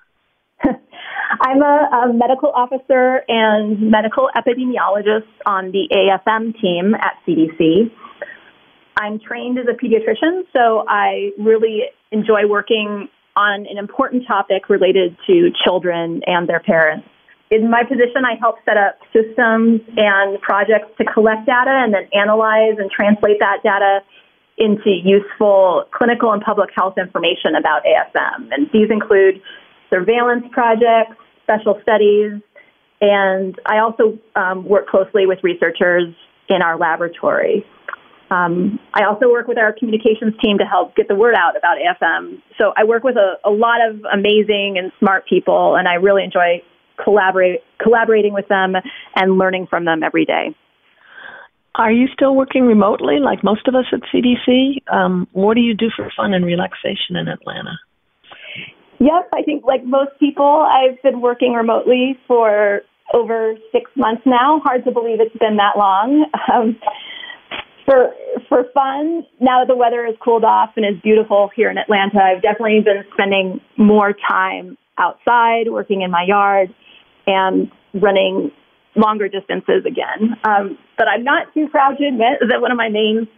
I'm 1.40 1.62
a, 1.62 2.08
a, 2.08 2.12
medical 2.12 2.50
officer 2.50 3.22
and 3.28 3.90
medical 3.90 4.28
epidemiologist 4.36 5.28
on 5.44 5.72
the 5.72 5.88
AFM 5.92 6.58
team 6.60 6.94
at 6.94 7.14
CDC. 7.26 7.90
I'm 8.98 9.18
trained 9.20 9.58
as 9.58 9.66
a 9.68 9.74
pediatrician, 9.74 10.44
so 10.52 10.84
I 10.88 11.32
really 11.38 11.82
enjoy 12.10 12.48
working 12.48 13.08
on 13.36 13.66
an 13.68 13.76
important 13.76 14.26
topic 14.26 14.70
related 14.70 15.16
to 15.26 15.50
children 15.64 16.22
and 16.26 16.48
their 16.48 16.60
parents. 16.60 17.06
In 17.50 17.70
my 17.70 17.84
position, 17.84 18.24
I 18.24 18.34
help 18.40 18.56
set 18.64 18.76
up 18.76 18.98
systems 19.12 19.80
and 19.96 20.40
projects 20.40 20.90
to 20.98 21.04
collect 21.04 21.46
data 21.46 21.70
and 21.70 21.94
then 21.94 22.08
analyze 22.12 22.74
and 22.78 22.90
translate 22.90 23.38
that 23.38 23.62
data 23.62 24.00
into 24.58 24.88
useful 25.04 25.84
clinical 25.92 26.32
and 26.32 26.42
public 26.42 26.70
health 26.74 26.94
information 26.98 27.54
about 27.54 27.82
AFM. 27.84 28.48
And 28.50 28.66
these 28.72 28.90
include 28.90 29.40
surveillance 29.90 30.44
projects, 30.52 31.16
special 31.42 31.78
studies, 31.82 32.40
and 33.00 33.58
I 33.66 33.78
also 33.78 34.18
um, 34.34 34.68
work 34.68 34.86
closely 34.88 35.26
with 35.26 35.38
researchers 35.42 36.14
in 36.48 36.62
our 36.62 36.78
laboratory. 36.78 37.64
Um, 38.30 38.80
I 38.92 39.04
also 39.04 39.30
work 39.30 39.46
with 39.46 39.58
our 39.58 39.72
communications 39.72 40.34
team 40.42 40.58
to 40.58 40.64
help 40.64 40.96
get 40.96 41.06
the 41.06 41.14
word 41.14 41.34
out 41.36 41.56
about 41.56 41.76
AFM. 41.78 42.42
So 42.58 42.72
I 42.76 42.84
work 42.84 43.04
with 43.04 43.16
a, 43.16 43.36
a 43.48 43.50
lot 43.50 43.78
of 43.88 44.00
amazing 44.12 44.76
and 44.78 44.90
smart 44.98 45.28
people, 45.28 45.76
and 45.76 45.86
I 45.86 45.94
really 45.94 46.24
enjoy 46.24 46.62
collaborate, 47.02 47.60
collaborating 47.80 48.32
with 48.32 48.48
them 48.48 48.74
and 49.14 49.38
learning 49.38 49.66
from 49.68 49.84
them 49.84 50.02
every 50.02 50.24
day. 50.24 50.56
Are 51.76 51.92
you 51.92 52.08
still 52.12 52.34
working 52.34 52.64
remotely 52.64 53.18
like 53.20 53.44
most 53.44 53.68
of 53.68 53.74
us 53.74 53.84
at 53.92 54.00
CDC? 54.12 54.90
Um, 54.90 55.28
what 55.32 55.54
do 55.54 55.60
you 55.60 55.74
do 55.74 55.90
for 55.94 56.10
fun 56.16 56.32
and 56.32 56.44
relaxation 56.44 57.16
in 57.16 57.28
Atlanta? 57.28 57.78
Yep, 58.98 59.28
I 59.34 59.42
think 59.42 59.64
like 59.64 59.84
most 59.84 60.12
people, 60.18 60.66
I've 60.68 61.00
been 61.02 61.20
working 61.20 61.52
remotely 61.52 62.18
for 62.26 62.82
over 63.12 63.54
six 63.72 63.90
months 63.96 64.22
now. 64.26 64.60
Hard 64.64 64.84
to 64.84 64.90
believe 64.90 65.20
it's 65.20 65.36
been 65.38 65.56
that 65.56 65.76
long. 65.76 66.26
Um, 66.52 66.78
for 67.84 68.12
for 68.48 68.64
fun, 68.74 69.24
now 69.40 69.60
that 69.60 69.68
the 69.68 69.76
weather 69.76 70.04
has 70.06 70.14
cooled 70.22 70.44
off 70.44 70.70
and 70.76 70.84
is 70.84 71.00
beautiful 71.02 71.50
here 71.54 71.70
in 71.70 71.78
Atlanta, 71.78 72.18
I've 72.18 72.42
definitely 72.42 72.80
been 72.84 73.04
spending 73.14 73.60
more 73.76 74.12
time 74.12 74.76
outside, 74.98 75.70
working 75.70 76.02
in 76.02 76.10
my 76.10 76.24
yard, 76.26 76.74
and 77.26 77.70
running 77.94 78.50
longer 78.96 79.28
distances 79.28 79.84
again. 79.86 80.36
Um, 80.44 80.78
but 80.98 81.06
I'm 81.08 81.22
not 81.22 81.52
too 81.54 81.68
proud 81.68 81.98
to 81.98 82.06
admit 82.06 82.40
that 82.50 82.60
one 82.60 82.72
of 82.72 82.76
my 82.76 82.88
main 82.88 83.28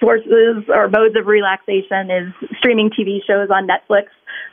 sources 0.00 0.64
or 0.68 0.88
modes 0.88 1.16
of 1.16 1.26
relaxation 1.26 2.10
is 2.10 2.32
streaming 2.58 2.90
TV 2.90 3.18
shows 3.26 3.48
on 3.50 3.66
Netflix. 3.66 4.06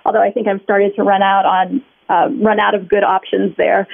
Although 0.06 0.22
I 0.22 0.32
think 0.32 0.48
I'm 0.48 0.62
starting 0.64 0.92
to 0.96 1.04
run 1.04 1.22
out 1.22 1.46
on 1.46 1.84
uh, 2.10 2.30
run 2.44 2.60
out 2.60 2.76
of 2.76 2.88
good 2.88 3.04
options 3.04 3.56
there. 3.58 3.88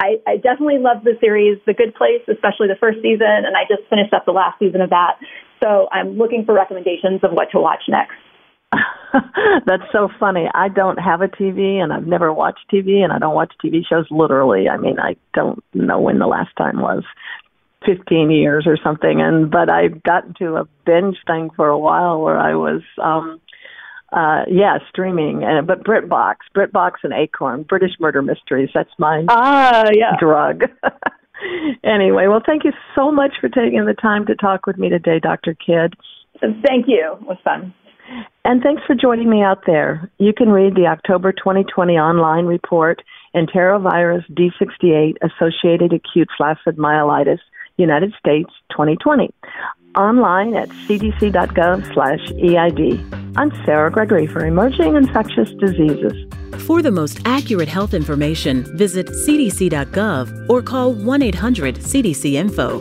I, 0.00 0.20
I 0.26 0.36
definitely 0.36 0.78
love 0.78 1.04
the 1.04 1.16
series 1.20 1.58
The 1.66 1.72
Good 1.72 1.94
Place, 1.94 2.20
especially 2.28 2.68
the 2.68 2.76
first 2.78 2.98
season, 3.00 3.46
and 3.46 3.56
I 3.56 3.62
just 3.68 3.88
finished 3.88 4.12
up 4.12 4.26
the 4.26 4.32
last 4.32 4.58
season 4.58 4.80
of 4.80 4.90
that. 4.90 5.16
So 5.62 5.88
I'm 5.92 6.18
looking 6.18 6.44
for 6.44 6.52
recommendations 6.52 7.22
of 7.22 7.30
what 7.32 7.50
to 7.52 7.60
watch 7.60 7.82
next. 7.88 8.16
That's 9.66 9.84
so 9.92 10.08
funny. 10.18 10.46
I 10.52 10.68
don't 10.68 10.98
have 10.98 11.22
a 11.22 11.28
TV 11.28 11.82
and 11.82 11.92
I've 11.92 12.06
never 12.06 12.32
watched 12.32 12.66
TV 12.72 13.02
and 13.02 13.12
I 13.12 13.18
don't 13.18 13.34
watch 13.34 13.52
TV 13.64 13.82
shows 13.88 14.06
literally. 14.10 14.68
I 14.68 14.76
mean, 14.76 14.98
I 14.98 15.16
don't 15.32 15.62
know 15.72 16.00
when 16.00 16.18
the 16.18 16.26
last 16.26 16.54
time 16.56 16.80
was. 16.80 17.04
15 17.86 18.30
years 18.30 18.66
or 18.66 18.76
something 18.82 19.20
and 19.20 19.50
but 19.50 19.68
I 19.70 19.88
got 19.88 20.26
into 20.26 20.56
a 20.56 20.66
binge 20.86 21.16
thing 21.26 21.50
for 21.54 21.68
a 21.68 21.78
while 21.78 22.20
where 22.20 22.38
I 22.38 22.54
was 22.54 22.82
um 23.02 23.40
uh 24.12 24.44
yeah 24.48 24.78
streaming 24.88 25.42
and 25.44 25.66
but 25.66 25.84
BritBox 25.84 26.36
BritBox 26.54 26.92
and 27.02 27.12
Acorn 27.12 27.62
British 27.62 27.92
murder 28.00 28.22
mysteries 28.22 28.70
that's 28.74 28.90
my 28.98 29.24
ah 29.28 29.84
yeah 29.92 30.16
drug 30.18 30.64
anyway 31.84 32.26
well 32.26 32.42
thank 32.44 32.64
you 32.64 32.72
so 32.94 33.10
much 33.10 33.32
for 33.40 33.48
taking 33.48 33.84
the 33.86 33.94
time 33.94 34.26
to 34.26 34.34
talk 34.34 34.66
with 34.66 34.78
me 34.78 34.88
today 34.88 35.18
Dr. 35.20 35.54
Kidd 35.54 35.94
thank 36.40 36.86
you 36.86 37.16
it 37.20 37.26
was 37.26 37.38
fun 37.44 37.74
and 38.44 38.62
thanks 38.62 38.82
for 38.86 38.94
joining 38.94 39.30
me 39.30 39.42
out 39.42 39.62
there. 39.66 40.10
You 40.18 40.34
can 40.34 40.50
read 40.50 40.74
the 40.74 40.86
October 40.86 41.32
2020 41.32 41.94
online 41.94 42.44
report, 42.44 43.02
Enterovirus 43.34 44.24
D68 44.30 45.14
Associated 45.22 45.92
Acute 45.92 46.28
Flaccid 46.36 46.76
Myelitis 46.76 47.38
United 47.76 48.12
States 48.18 48.50
2020 48.70 49.30
online 49.96 50.54
at 50.54 50.68
cdc.gov 50.68 51.94
slash 51.94 52.32
EID. 52.32 53.00
I'm 53.36 53.52
Sarah 53.64 53.90
Gregory 53.90 54.26
for 54.26 54.44
Emerging 54.44 54.96
Infectious 54.96 55.50
Diseases. 55.60 56.26
For 56.66 56.82
the 56.82 56.90
most 56.90 57.20
accurate 57.24 57.68
health 57.68 57.94
information, 57.94 58.64
visit 58.76 59.06
cdc.gov 59.08 60.48
or 60.48 60.62
call 60.62 60.92
1 60.92 61.22
800 61.22 61.76
CDC 61.76 62.34
Info. 62.34 62.80